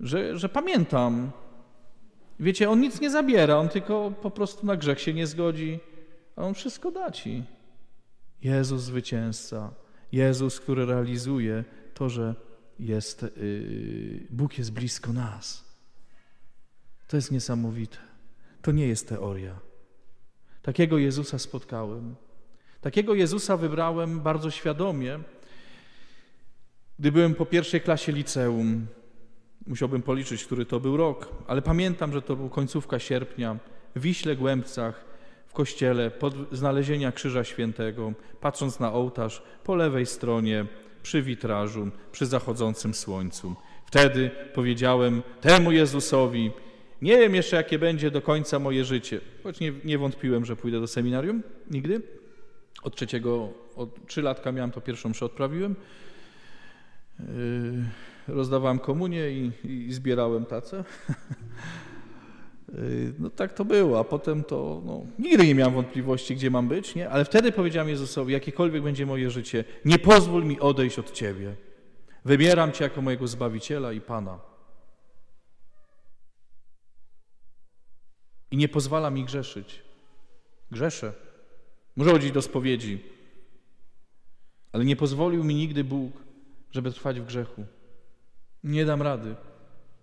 że, 0.00 0.38
że 0.38 0.48
pamiętam. 0.48 1.30
Wiecie, 2.40 2.70
on 2.70 2.80
nic 2.80 3.00
nie 3.00 3.10
zabiera, 3.10 3.56
on 3.56 3.68
tylko 3.68 4.12
po 4.22 4.30
prostu 4.30 4.66
na 4.66 4.76
grzech 4.76 5.00
się 5.00 5.14
nie 5.14 5.26
zgodzi, 5.26 5.80
a 6.36 6.42
on 6.42 6.54
wszystko 6.54 6.90
da 6.90 7.10
ci. 7.10 7.44
Jezus 8.42 8.82
zwycięzca, 8.82 9.70
Jezus, 10.12 10.60
który 10.60 10.86
realizuje 10.86 11.64
to, 11.94 12.08
że 12.08 12.34
jest, 12.78 13.22
yy, 13.22 14.26
Bóg 14.30 14.58
jest 14.58 14.72
blisko 14.72 15.12
nas. 15.12 15.64
To 17.08 17.16
jest 17.16 17.32
niesamowite. 17.32 17.98
To 18.62 18.72
nie 18.72 18.86
jest 18.86 19.08
teoria. 19.08 19.67
Takiego 20.62 20.98
Jezusa 20.98 21.38
spotkałem. 21.38 22.14
Takiego 22.80 23.14
Jezusa 23.14 23.56
wybrałem 23.56 24.20
bardzo 24.20 24.50
świadomie, 24.50 25.18
gdy 26.98 27.12
byłem 27.12 27.34
po 27.34 27.46
pierwszej 27.46 27.80
klasie 27.80 28.12
liceum. 28.12 28.86
Musiałbym 29.66 30.02
policzyć, 30.02 30.44
który 30.44 30.66
to 30.66 30.80
był 30.80 30.96
rok, 30.96 31.28
ale 31.46 31.62
pamiętam, 31.62 32.12
że 32.12 32.22
to 32.22 32.36
był 32.36 32.48
końcówka 32.48 32.98
sierpnia 32.98 33.56
w 33.96 34.00
Wiśle 34.00 34.36
Głębcach 34.36 35.04
w 35.46 35.52
kościele 35.52 36.10
pod 36.10 36.34
znalezienia 36.52 37.12
Krzyża 37.12 37.44
Świętego, 37.44 38.12
patrząc 38.40 38.80
na 38.80 38.92
ołtarz 38.92 39.42
po 39.64 39.74
lewej 39.74 40.06
stronie 40.06 40.66
przy 41.02 41.22
witrażu, 41.22 41.90
przy 42.12 42.26
zachodzącym 42.26 42.94
słońcu. 42.94 43.54
Wtedy 43.86 44.30
powiedziałem 44.54 45.22
temu 45.40 45.72
Jezusowi, 45.72 46.50
nie 47.02 47.18
wiem 47.18 47.34
jeszcze, 47.34 47.56
jakie 47.56 47.78
będzie 47.78 48.10
do 48.10 48.22
końca 48.22 48.58
moje 48.58 48.84
życie, 48.84 49.20
choć 49.42 49.60
nie, 49.60 49.72
nie 49.84 49.98
wątpiłem, 49.98 50.44
że 50.44 50.56
pójdę 50.56 50.80
do 50.80 50.86
seminarium 50.86 51.42
nigdy. 51.70 52.02
Od 52.82 52.96
trzeciego, 52.96 53.48
od 53.76 54.06
trzy 54.06 54.22
latka 54.22 54.52
miałem 54.52 54.70
to 54.70 54.80
pierwszą 54.80 55.08
mszę 55.08 55.24
odprawiłem. 55.24 55.76
Yy, 57.20 57.24
rozdawałem 58.28 58.78
komunię 58.78 59.30
i, 59.30 59.52
i 59.64 59.92
zbierałem 59.92 60.46
tacę. 60.46 60.84
Yy, 62.72 63.14
no 63.18 63.30
tak 63.30 63.52
to 63.52 63.64
było, 63.64 63.98
a 63.98 64.04
potem 64.04 64.44
to 64.44 64.82
no, 64.84 65.06
nigdy 65.18 65.46
nie 65.46 65.54
miałem 65.54 65.74
wątpliwości, 65.74 66.36
gdzie 66.36 66.50
mam 66.50 66.68
być, 66.68 66.94
nie? 66.94 67.10
ale 67.10 67.24
wtedy 67.24 67.52
powiedziałem 67.52 67.88
Jezusowi, 67.88 68.32
jakiekolwiek 68.32 68.82
będzie 68.82 69.06
moje 69.06 69.30
życie, 69.30 69.64
nie 69.84 69.98
pozwól 69.98 70.44
mi 70.44 70.60
odejść 70.60 70.98
od 70.98 71.12
Ciebie. 71.12 71.54
Wybieram 72.24 72.72
Cię 72.72 72.84
jako 72.84 73.02
mojego 73.02 73.26
Zbawiciela 73.26 73.92
i 73.92 74.00
Pana. 74.00 74.38
I 78.50 78.56
nie 78.56 78.68
pozwala 78.68 79.10
mi 79.10 79.24
grzeszyć. 79.24 79.82
Grzeszę. 80.70 81.12
Muszę 81.96 82.10
chodzić 82.10 82.32
do 82.32 82.42
spowiedzi. 82.42 82.98
Ale 84.72 84.84
nie 84.84 84.96
pozwolił 84.96 85.44
mi 85.44 85.54
nigdy 85.54 85.84
Bóg, 85.84 86.12
żeby 86.70 86.92
trwać 86.92 87.20
w 87.20 87.26
grzechu. 87.26 87.64
Nie 88.64 88.84
dam 88.84 89.02
rady. 89.02 89.34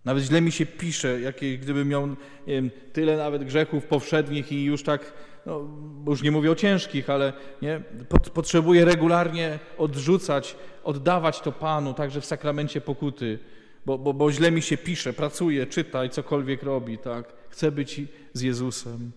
Nawet 0.05 0.23
źle 0.23 0.41
mi 0.41 0.51
się 0.51 0.65
pisze, 0.65 1.21
jakie, 1.21 1.57
gdybym 1.57 1.87
miał 1.87 2.15
wiem, 2.47 2.71
tyle 2.93 3.17
nawet 3.17 3.43
grzechów 3.43 3.85
powszednich 3.85 4.51
i 4.51 4.63
już 4.63 4.83
tak, 4.83 5.13
no, 5.45 5.67
już 6.07 6.21
nie 6.21 6.31
mówię 6.31 6.51
o 6.51 6.55
ciężkich, 6.55 7.09
ale 7.09 7.33
nie, 7.61 7.81
pot, 8.09 8.29
potrzebuję 8.29 8.85
regularnie 8.85 9.59
odrzucać, 9.77 10.55
oddawać 10.83 11.41
to 11.41 11.51
Panu, 11.51 11.93
także 11.93 12.21
w 12.21 12.25
sakramencie 12.25 12.81
pokuty, 12.81 13.39
bo, 13.85 13.97
bo, 13.97 14.13
bo 14.13 14.31
źle 14.31 14.51
mi 14.51 14.61
się 14.61 14.77
pisze, 14.77 15.13
pracuje, 15.13 15.67
czyta 15.67 16.05
i 16.05 16.09
cokolwiek 16.09 16.63
robi, 16.63 16.97
tak. 16.97 17.33
Chcę 17.49 17.71
być 17.71 18.01
z 18.33 18.41
Jezusem. 18.41 19.11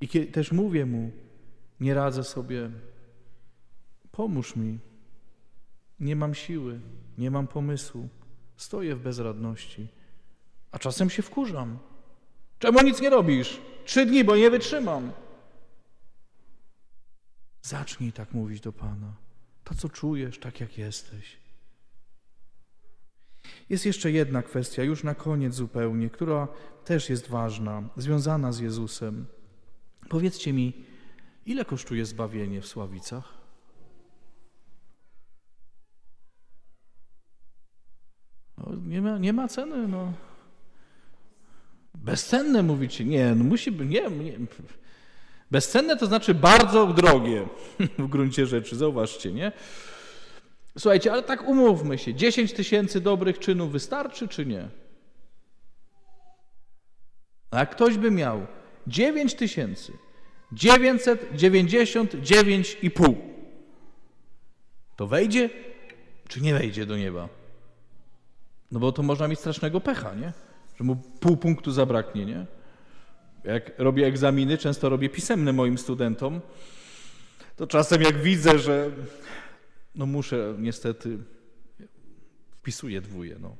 I 0.00 0.08
też 0.08 0.52
mówię 0.52 0.86
Mu, 0.86 1.10
nie 1.80 1.94
radzę 1.94 2.24
sobie, 2.24 2.70
pomóż 4.12 4.56
mi. 4.56 4.78
Nie 6.00 6.16
mam 6.16 6.34
siły, 6.34 6.80
nie 7.18 7.30
mam 7.30 7.46
pomysłu. 7.46 8.08
Stoję 8.56 8.96
w 8.96 9.00
bezradności, 9.00 9.88
a 10.70 10.78
czasem 10.78 11.10
się 11.10 11.22
wkurzam. 11.22 11.78
Czemu 12.58 12.82
nic 12.82 13.00
nie 13.00 13.10
robisz? 13.10 13.60
Trzy 13.84 14.06
dni, 14.06 14.24
bo 14.24 14.36
nie 14.36 14.50
wytrzymam. 14.50 15.12
Zacznij 17.62 18.12
tak 18.12 18.32
mówić 18.32 18.60
do 18.60 18.72
Pana. 18.72 19.14
To, 19.64 19.74
co 19.74 19.88
czujesz, 19.88 20.38
tak 20.38 20.60
jak 20.60 20.78
jesteś. 20.78 21.43
Jest 23.68 23.86
jeszcze 23.86 24.10
jedna 24.10 24.42
kwestia, 24.42 24.82
już 24.82 25.04
na 25.04 25.14
koniec 25.14 25.54
zupełnie, 25.54 26.10
która 26.10 26.48
też 26.84 27.10
jest 27.10 27.28
ważna, 27.28 27.82
związana 27.96 28.52
z 28.52 28.58
Jezusem. 28.58 29.26
Powiedzcie 30.08 30.52
mi, 30.52 30.72
ile 31.46 31.64
kosztuje 31.64 32.04
zbawienie 32.06 32.60
w 32.60 32.66
Sławicach? 32.66 33.34
No, 38.58 38.72
nie, 38.86 39.02
ma, 39.02 39.18
nie 39.18 39.32
ma 39.32 39.48
ceny, 39.48 39.88
no. 39.88 40.12
Bezcenne 41.94 42.62
mówicie. 42.62 43.04
Nie, 43.04 43.34
no 43.34 43.44
musi 43.44 43.72
być, 43.72 43.90
nie, 43.90 44.10
nie. 44.10 44.38
Bezcenne 45.50 45.96
to 45.96 46.06
znaczy 46.06 46.34
bardzo 46.34 46.86
drogie 46.86 47.48
w 47.98 48.06
gruncie 48.06 48.46
rzeczy, 48.46 48.76
zauważcie, 48.76 49.32
nie? 49.32 49.52
Słuchajcie, 50.78 51.12
ale 51.12 51.22
tak 51.22 51.48
umówmy 51.48 51.98
się, 51.98 52.14
10 52.14 52.52
tysięcy 52.52 53.00
dobrych 53.00 53.38
czynów 53.38 53.72
wystarczy, 53.72 54.28
czy 54.28 54.46
nie? 54.46 54.68
A 57.50 57.66
ktoś 57.66 57.98
by 57.98 58.10
miał 58.10 58.46
9 58.86 59.34
tysięcy 59.34 59.92
999,5 60.52 63.14
to 64.96 65.06
wejdzie 65.06 65.50
czy 66.28 66.40
nie 66.40 66.54
wejdzie 66.54 66.86
do 66.86 66.96
nieba? 66.96 67.28
No 68.70 68.80
bo 68.80 68.92
to 68.92 69.02
można 69.02 69.28
mieć 69.28 69.38
strasznego 69.38 69.80
pecha, 69.80 70.14
nie? 70.14 70.32
Że 70.76 70.84
mu 70.84 70.96
pół 70.96 71.36
punktu 71.36 71.72
zabraknie, 71.72 72.26
nie? 72.26 72.46
Jak 73.44 73.78
robię 73.78 74.06
egzaminy, 74.06 74.58
często 74.58 74.88
robię 74.88 75.08
pisemne 75.08 75.52
moim 75.52 75.78
studentom, 75.78 76.40
to 77.56 77.66
czasem 77.66 78.02
jak 78.02 78.22
widzę, 78.22 78.58
że 78.58 78.90
no 79.94 80.06
muszę 80.06 80.54
niestety, 80.58 81.18
wpisuję 82.50 83.00
dwóje, 83.00 83.36
no. 83.40 83.56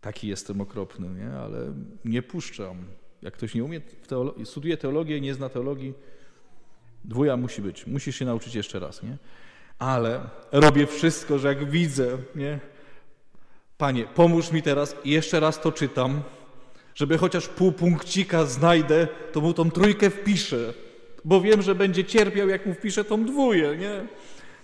Taki 0.00 0.28
jestem 0.28 0.60
okropny, 0.60 1.08
nie? 1.08 1.30
Ale 1.30 1.72
nie 2.04 2.22
puszczam. 2.22 2.84
Jak 3.22 3.34
ktoś 3.34 3.54
nie 3.54 3.64
umie, 3.64 3.80
teolo- 4.08 4.44
studiuje 4.44 4.76
teologię, 4.76 5.20
nie 5.20 5.34
zna 5.34 5.48
teologii, 5.48 5.94
dwója 7.04 7.36
musi 7.36 7.62
być. 7.62 7.86
Musisz 7.86 8.16
się 8.16 8.24
nauczyć 8.24 8.54
jeszcze 8.54 8.78
raz, 8.80 9.02
nie? 9.02 9.16
Ale 9.78 10.28
robię 10.52 10.86
wszystko, 10.86 11.38
że 11.38 11.48
jak 11.48 11.70
widzę, 11.70 12.18
nie? 12.34 12.60
Panie, 13.78 14.04
pomóż 14.04 14.52
mi 14.52 14.62
teraz, 14.62 14.96
jeszcze 15.04 15.40
raz 15.40 15.60
to 15.60 15.72
czytam, 15.72 16.22
żeby 16.94 17.18
chociaż 17.18 17.48
pół 17.48 17.72
punkcika 17.72 18.46
znajdę, 18.46 19.08
to 19.32 19.40
mu 19.40 19.54
tą 19.54 19.70
trójkę 19.70 20.10
wpiszę, 20.10 20.74
bo 21.24 21.40
wiem, 21.40 21.62
że 21.62 21.74
będzie 21.74 22.04
cierpiał, 22.04 22.48
jak 22.48 22.66
mu 22.66 22.74
wpiszę 22.74 23.04
tą 23.04 23.24
dwóję, 23.24 23.76
nie? 23.76 24.06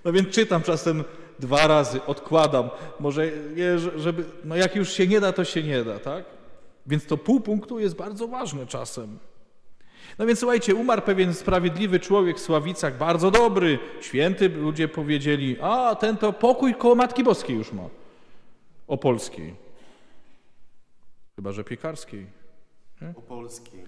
No 0.08 0.12
więc 0.12 0.28
czytam 0.28 0.62
czasem 0.62 1.04
dwa 1.38 1.66
razy, 1.66 2.04
odkładam, 2.04 2.70
może 3.00 3.30
nie, 3.56 3.78
żeby, 3.78 4.24
no 4.44 4.56
jak 4.56 4.76
już 4.76 4.92
się 4.92 5.06
nie 5.06 5.20
da, 5.20 5.32
to 5.32 5.44
się 5.44 5.62
nie 5.62 5.84
da, 5.84 5.98
tak? 5.98 6.24
Więc 6.86 7.06
to 7.06 7.16
pół 7.16 7.40
punktu 7.40 7.78
jest 7.78 7.96
bardzo 7.96 8.28
ważne 8.28 8.66
czasem. 8.66 9.18
No 10.18 10.26
więc 10.26 10.38
słuchajcie, 10.38 10.74
umarł 10.74 11.02
pewien 11.02 11.34
sprawiedliwy 11.34 12.00
człowiek 12.00 12.36
w 12.36 12.40
Sławicach, 12.40 12.98
bardzo 12.98 13.30
dobry, 13.30 13.78
święty, 14.00 14.48
ludzie 14.48 14.88
powiedzieli, 14.88 15.56
a 15.60 15.96
ten 16.00 16.16
to 16.16 16.32
pokój 16.32 16.74
koło 16.74 16.94
Matki 16.94 17.24
Boskiej 17.24 17.56
już 17.56 17.72
ma, 17.72 17.88
opolskiej. 18.86 19.54
Chyba, 21.36 21.52
że 21.52 21.64
piekarskiej. 21.64 22.26
Opolskiej. 23.16 23.84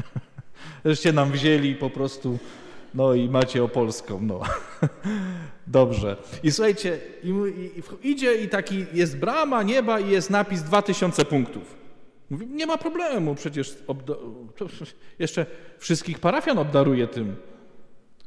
Żeście 0.84 1.12
nam 1.12 1.32
wzięli 1.32 1.74
po 1.74 1.90
prostu, 1.90 2.38
no 2.94 3.14
i 3.14 3.28
macie 3.28 3.64
opolską, 3.64 4.20
no. 4.22 4.40
Dobrze. 5.66 6.16
I 6.42 6.52
słuchajcie, 6.52 6.98
i, 7.22 7.28
i, 8.02 8.10
idzie 8.10 8.34
i 8.34 8.48
taki 8.48 8.86
jest 8.92 9.18
brama 9.18 9.62
nieba 9.62 10.00
i 10.00 10.10
jest 10.10 10.30
napis 10.30 10.62
2000 10.62 11.24
punktów. 11.24 11.76
Mówi, 12.30 12.46
nie 12.46 12.66
ma 12.66 12.78
problemu, 12.78 13.34
przecież 13.34 13.76
jeszcze 15.18 15.46
wszystkich 15.78 16.18
parafian 16.18 16.58
obdaruje 16.58 17.06
tym. 17.06 17.36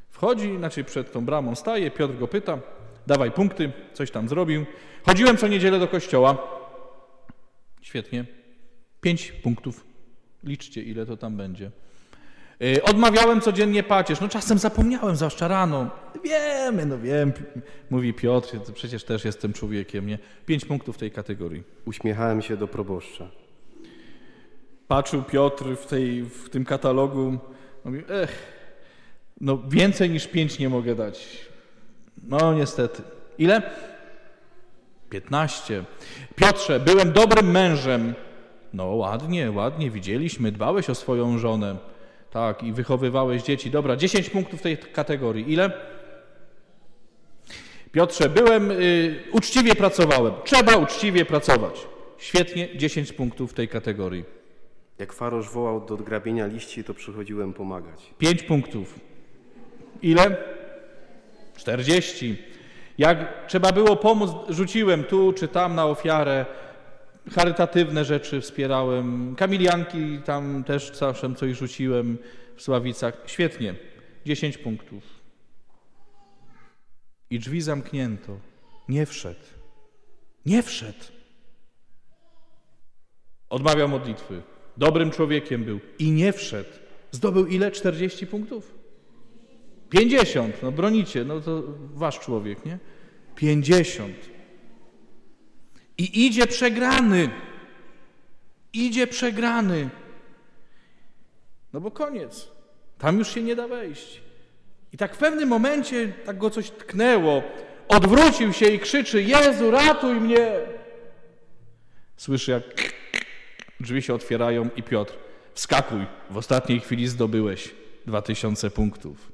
Wchodzi, 0.10 0.58
znaczy 0.58 0.84
przed 0.84 1.12
tą 1.12 1.26
bramą 1.26 1.56
staje, 1.56 1.92
Piotr 1.92 2.18
go 2.18 2.28
pyta, 2.28 2.60
dawaj 3.08 3.32
punkty, 3.32 3.72
coś 3.94 4.12
tam 4.12 4.30
zrobił. 4.30 4.66
Chodziłem 5.06 5.38
co 5.38 5.48
niedzielę 5.48 5.80
do 5.80 5.88
kościoła. 5.88 6.38
Świetnie. 7.82 8.26
Pięć 9.02 9.32
punktów. 9.32 9.86
Liczcie, 10.44 10.84
ile 10.84 11.06
to 11.06 11.18
tam 11.18 11.38
będzie. 11.38 11.72
Yy, 12.60 12.84
odmawiałem 12.84 13.42
codziennie 13.42 13.84
pacierz. 13.84 14.22
No 14.22 14.30
czasem 14.30 14.58
zapomniałem, 14.58 15.16
zwłaszcza 15.16 15.48
rano. 15.48 15.90
Wiemy, 16.24 16.86
no 16.86 16.98
wiem, 16.98 17.34
mówi 17.90 18.14
Piotr, 18.14 18.58
przecież 18.74 19.04
też 19.04 19.26
jestem 19.26 19.54
człowiekiem, 19.54 20.08
nie? 20.08 20.20
Pięć 20.46 20.66
punktów 20.66 20.98
tej 20.98 21.12
kategorii. 21.12 21.64
Uśmiechałem 21.86 22.42
się 22.42 22.58
do 22.58 22.68
proboszcza. 22.68 23.28
Patrzył 24.88 25.24
Piotr 25.24 25.66
w, 25.76 25.86
tej, 25.86 26.24
w 26.24 26.50
tym 26.50 26.66
katalogu, 26.66 27.38
mówi, 27.86 28.04
ech, 28.10 28.54
no 29.42 29.58
więcej 29.68 30.10
niż 30.10 30.28
pięć 30.28 30.60
nie 30.60 30.70
mogę 30.70 30.96
dać. 30.96 31.46
No 32.24 32.54
niestety. 32.54 33.02
Ile? 33.38 33.62
Piętnaście. 35.10 35.84
Piotrze, 36.36 36.80
byłem 36.80 37.12
dobrym 37.12 37.52
mężem. 37.52 38.14
No 38.74 38.86
ładnie, 38.86 39.52
ładnie, 39.52 39.92
widzieliśmy, 39.92 40.52
dbałeś 40.52 40.90
o 40.90 40.96
swoją 40.96 41.38
żonę. 41.38 41.76
Tak, 42.34 42.64
i 42.64 42.74
wychowywałeś 42.74 43.44
dzieci. 43.44 43.72
Dobra, 43.72 43.96
10 43.96 44.30
punktów 44.30 44.60
w 44.60 44.64
tej 44.64 44.78
kategorii. 44.78 45.54
Ile? 45.54 45.72
Piotrze, 47.92 48.30
byłem, 48.30 48.72
y, 48.72 49.24
uczciwie 49.32 49.76
pracowałem. 49.76 50.34
Trzeba 50.44 50.76
uczciwie 50.76 51.26
pracować. 51.26 51.88
Świetnie, 52.18 52.78
10 52.78 53.14
punktów 53.14 53.52
w 53.52 53.54
tej 53.54 53.68
kategorii. 53.68 54.24
Jak 55.00 55.14
farosz 55.14 55.50
wołał 55.50 55.86
do 55.86 55.98
grabienia 55.98 56.48
liści, 56.48 56.84
to 56.84 56.94
przychodziłem 56.94 57.54
pomagać. 57.54 58.14
5 58.18 58.44
punktów. 58.44 59.00
Ile? 60.02 60.38
40. 61.58 62.38
Jak 62.98 63.48
trzeba 63.48 63.72
było 63.72 63.96
pomóc, 63.96 64.32
rzuciłem 64.50 65.04
tu 65.04 65.34
czy 65.34 65.48
tam 65.48 65.76
na 65.76 65.86
ofiarę. 65.86 66.46
Charytatywne 67.32 68.06
rzeczy 68.06 68.42
wspierałem. 68.42 69.36
Kamilianki 69.36 70.20
tam 70.26 70.64
też 70.64 70.92
czasem 70.92 71.36
coś 71.36 71.58
rzuciłem 71.58 72.18
w 72.56 72.62
Sławicach. 72.62 73.24
Świetnie. 73.26 73.76
10 74.26 74.58
punktów. 74.58 75.04
I 77.30 77.40
drzwi 77.40 77.62
zamknięto. 77.62 78.40
Nie 78.90 79.06
wszedł. 79.06 79.46
Nie 80.46 80.64
wszedł. 80.64 81.04
Odmawiał 83.50 83.90
modlitwy. 83.90 84.42
Dobrym 84.78 85.12
człowiekiem 85.12 85.64
był. 85.64 85.80
I 86.00 86.12
nie 86.12 86.34
wszedł. 86.34 86.70
Zdobył 87.12 87.46
ile? 87.48 87.72
40 87.72 88.28
punktów? 88.28 88.74
50. 89.90 90.64
No 90.64 90.72
bronicie. 90.72 91.26
No 91.26 91.42
to 91.42 91.64
wasz 91.94 92.20
człowiek, 92.20 92.66
nie? 92.66 92.80
50. 93.36 94.33
I 95.98 96.26
idzie 96.26 96.48
przegrany. 96.48 97.30
Idzie 98.74 99.08
przegrany. 99.08 99.90
No 101.74 101.82
bo 101.82 101.92
koniec. 101.92 102.48
Tam 102.98 103.20
już 103.20 103.34
się 103.34 103.44
nie 103.44 103.56
da 103.56 103.68
wejść. 103.68 104.22
I 104.94 104.98
tak 104.98 105.16
w 105.16 105.18
pewnym 105.18 105.50
momencie 105.50 106.14
tak 106.26 106.38
go 106.38 106.50
coś 106.50 106.72
tknęło. 106.72 107.44
Odwrócił 107.88 108.54
się 108.54 108.66
i 108.66 108.80
krzyczy: 108.80 109.24
Jezu, 109.24 109.72
ratuj 109.72 110.16
mnie! 110.16 110.52
Słyszy, 112.18 112.52
jak 112.52 112.64
drzwi 113.80 114.02
się 114.02 114.14
otwierają 114.14 114.70
i 114.76 114.84
Piotr: 114.84 115.14
Wskakuj, 115.54 116.06
w 116.30 116.38
ostatniej 116.38 116.80
chwili 116.80 117.08
zdobyłeś 117.08 117.76
dwa 118.06 118.22
tysiące 118.22 118.70
punktów. 118.70 119.32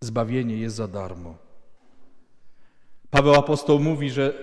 Zbawienie 0.00 0.56
jest 0.56 0.76
za 0.76 0.88
darmo. 0.88 1.47
Paweł 3.10 3.34
apostoł 3.34 3.80
mówi, 3.80 4.10
że 4.10 4.34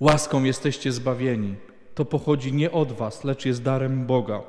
łaską 0.00 0.44
jesteście 0.44 0.92
zbawieni. 0.92 1.54
To 1.94 2.04
pochodzi 2.04 2.52
nie 2.52 2.70
od 2.70 2.92
was, 2.92 3.24
lecz 3.24 3.46
jest 3.46 3.62
darem 3.62 4.06
Boga. 4.06 4.42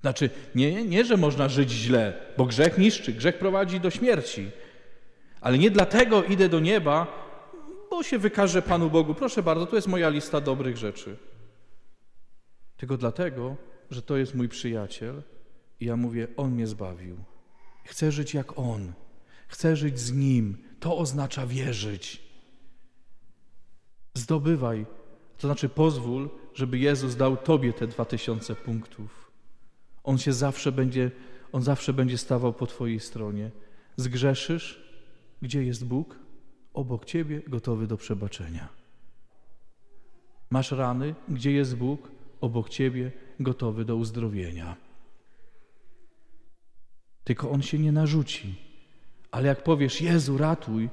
Znaczy, 0.00 0.30
nie, 0.54 0.84
nie, 0.84 1.04
że 1.04 1.16
można 1.16 1.48
żyć 1.48 1.70
źle, 1.70 2.20
bo 2.36 2.44
grzech 2.44 2.78
niszczy, 2.78 3.12
grzech 3.12 3.38
prowadzi 3.38 3.80
do 3.80 3.90
śmierci. 3.90 4.50
Ale 5.40 5.58
nie 5.58 5.70
dlatego 5.70 6.24
idę 6.24 6.48
do 6.48 6.60
nieba, 6.60 7.06
bo 7.90 8.02
się 8.02 8.18
wykażę 8.18 8.62
Panu 8.62 8.90
Bogu. 8.90 9.14
Proszę 9.14 9.42
bardzo, 9.42 9.66
to 9.66 9.76
jest 9.76 9.88
moja 9.88 10.08
lista 10.08 10.40
dobrych 10.40 10.76
rzeczy. 10.76 11.16
Tylko 12.76 12.96
dlatego, 12.96 13.56
że 13.90 14.02
to 14.02 14.16
jest 14.16 14.34
mój 14.34 14.48
przyjaciel 14.48 15.22
i 15.80 15.86
ja 15.86 15.96
mówię, 15.96 16.28
On 16.36 16.50
mnie 16.50 16.66
zbawił. 16.66 17.16
Chcę 17.84 18.12
żyć 18.12 18.34
jak 18.34 18.58
On. 18.58 18.92
Chcę 19.48 19.76
żyć 19.76 19.98
z 19.98 20.12
Nim. 20.12 20.65
To 20.80 20.98
oznacza 20.98 21.46
wierzyć. 21.46 22.22
Zdobywaj, 24.14 24.86
to 25.38 25.48
znaczy 25.48 25.68
pozwól, 25.68 26.30
żeby 26.54 26.78
Jezus 26.78 27.16
dał 27.16 27.36
Tobie 27.36 27.72
te 27.72 27.86
dwa 27.86 28.04
tysiące 28.04 28.54
punktów. 28.54 29.30
On 30.04 30.18
się 30.18 30.32
zawsze 30.32 30.72
będzie, 30.72 31.10
On 31.52 31.62
zawsze 31.62 31.92
będzie 31.92 32.18
stawał 32.18 32.52
po 32.52 32.66
Twojej 32.66 33.00
stronie. 33.00 33.50
Zgrzeszysz, 33.96 34.80
gdzie 35.42 35.64
jest 35.64 35.86
Bóg? 35.86 36.18
Obok 36.74 37.04
Ciebie, 37.04 37.42
gotowy 37.46 37.86
do 37.86 37.96
przebaczenia. 37.96 38.68
Masz 40.50 40.72
rany, 40.72 41.14
gdzie 41.28 41.52
jest 41.52 41.76
Bóg? 41.76 42.10
Obok 42.40 42.68
Ciebie, 42.68 43.12
gotowy 43.40 43.84
do 43.84 43.96
uzdrowienia. 43.96 44.76
Tylko 47.24 47.50
On 47.50 47.62
się 47.62 47.78
nie 47.78 47.92
narzuci. 47.92 48.65
Ale 49.36 49.48
jak 49.48 49.62
powiesz, 49.62 50.00
Jezu, 50.00 50.38
ratuj, 50.38 50.88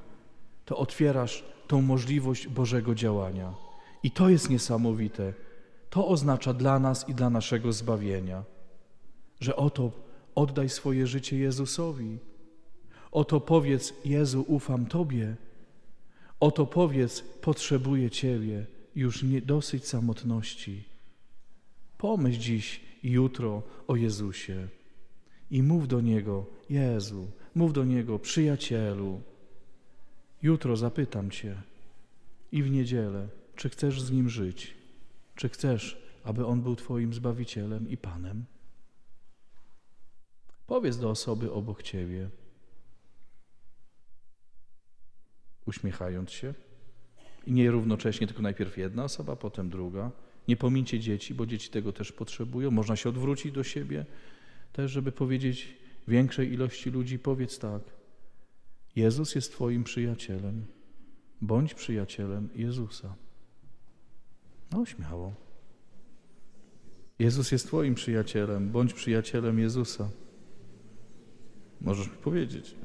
to 0.65 0.77
otwierasz 0.77 1.43
tą 1.67 1.81
możliwość 1.81 2.47
Bożego 2.47 2.95
działania. 2.95 3.53
I 4.03 4.11
to 4.11 4.29
jest 4.29 4.49
niesamowite. 4.49 5.33
To 5.89 6.07
oznacza 6.07 6.53
dla 6.53 6.79
nas 6.79 7.09
i 7.09 7.13
dla 7.13 7.29
naszego 7.29 7.73
zbawienia, 7.73 8.43
że 9.39 9.55
oto 9.55 9.91
oddaj 10.35 10.69
swoje 10.69 11.07
życie 11.07 11.37
Jezusowi. 11.37 12.17
Oto 13.11 13.39
powiedz, 13.39 13.93
Jezu, 14.05 14.45
ufam 14.47 14.85
Tobie. 14.85 15.35
Oto 16.39 16.65
powiedz, 16.65 17.21
potrzebuję 17.21 18.11
Ciebie, 18.11 18.65
już 18.95 19.23
nie 19.23 19.41
dosyć 19.41 19.87
samotności. 19.87 20.83
Pomyśl 21.97 22.39
dziś 22.39 22.81
i 23.03 23.11
jutro 23.11 23.61
o 23.87 23.95
Jezusie. 23.95 24.67
I 25.54 25.64
mów 25.64 25.88
do 25.88 26.01
Niego, 26.01 26.45
Jezu, 26.70 27.32
mów 27.56 27.74
do 27.74 27.84
Niego, 27.84 28.20
przyjacielu. 28.20 29.22
Jutro 30.41 30.78
zapytam 30.78 31.32
Cię 31.32 31.62
i 32.51 32.64
w 32.64 32.72
niedzielę, 32.72 33.28
czy 33.56 33.70
chcesz 33.70 34.01
z 34.01 34.12
Nim 34.12 34.30
żyć, 34.30 34.74
czy 35.36 35.49
chcesz, 35.49 36.01
aby 36.24 36.45
On 36.45 36.62
był 36.62 36.76
Twoim 36.76 37.14
Zbawicielem 37.14 37.89
i 37.89 37.97
Panem. 37.97 38.45
Powiedz 40.68 40.97
do 40.97 41.10
osoby 41.10 41.51
obok 41.51 41.84
Ciebie, 41.84 42.30
uśmiechając 45.66 46.32
się, 46.32 46.54
i 47.47 47.51
nie 47.51 47.72
równocześnie, 47.72 48.28
tylko 48.28 48.41
najpierw 48.41 48.78
jedna 48.78 49.04
osoba, 49.04 49.36
potem 49.36 49.70
druga. 49.70 50.12
Nie 50.47 50.58
pomincie 50.58 50.99
dzieci, 50.99 51.34
bo 51.34 51.45
dzieci 51.45 51.70
tego 51.70 51.93
też 51.93 52.12
potrzebują. 52.12 52.72
Można 52.72 52.95
się 52.95 53.10
odwrócić 53.10 53.51
do 53.51 53.64
siebie, 53.64 54.06
też, 54.74 54.91
żeby 54.91 55.11
powiedzieć 55.11 55.78
większej 56.07 56.53
ilości 56.53 56.89
ludzi: 56.91 57.19
powiedz 57.19 57.59
tak. 57.59 57.82
Jezus 58.95 59.36
jest 59.36 59.51
Twoim 59.51 59.84
przyjacielem. 59.84 60.65
Bądź 61.41 61.74
przyjacielem 61.74 62.49
Jezusa. 62.55 63.15
No, 64.71 64.86
śmiało. 64.86 65.34
Jezus 67.19 67.51
jest 67.51 67.67
Twoim 67.67 67.95
przyjacielem. 67.95 68.71
Bądź 68.71 68.93
przyjacielem 68.93 69.59
Jezusa. 69.59 70.09
Możesz 71.82 72.07
mi 72.07 72.17
powiedzieć. 72.17 72.76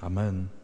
Amen. 0.00 0.57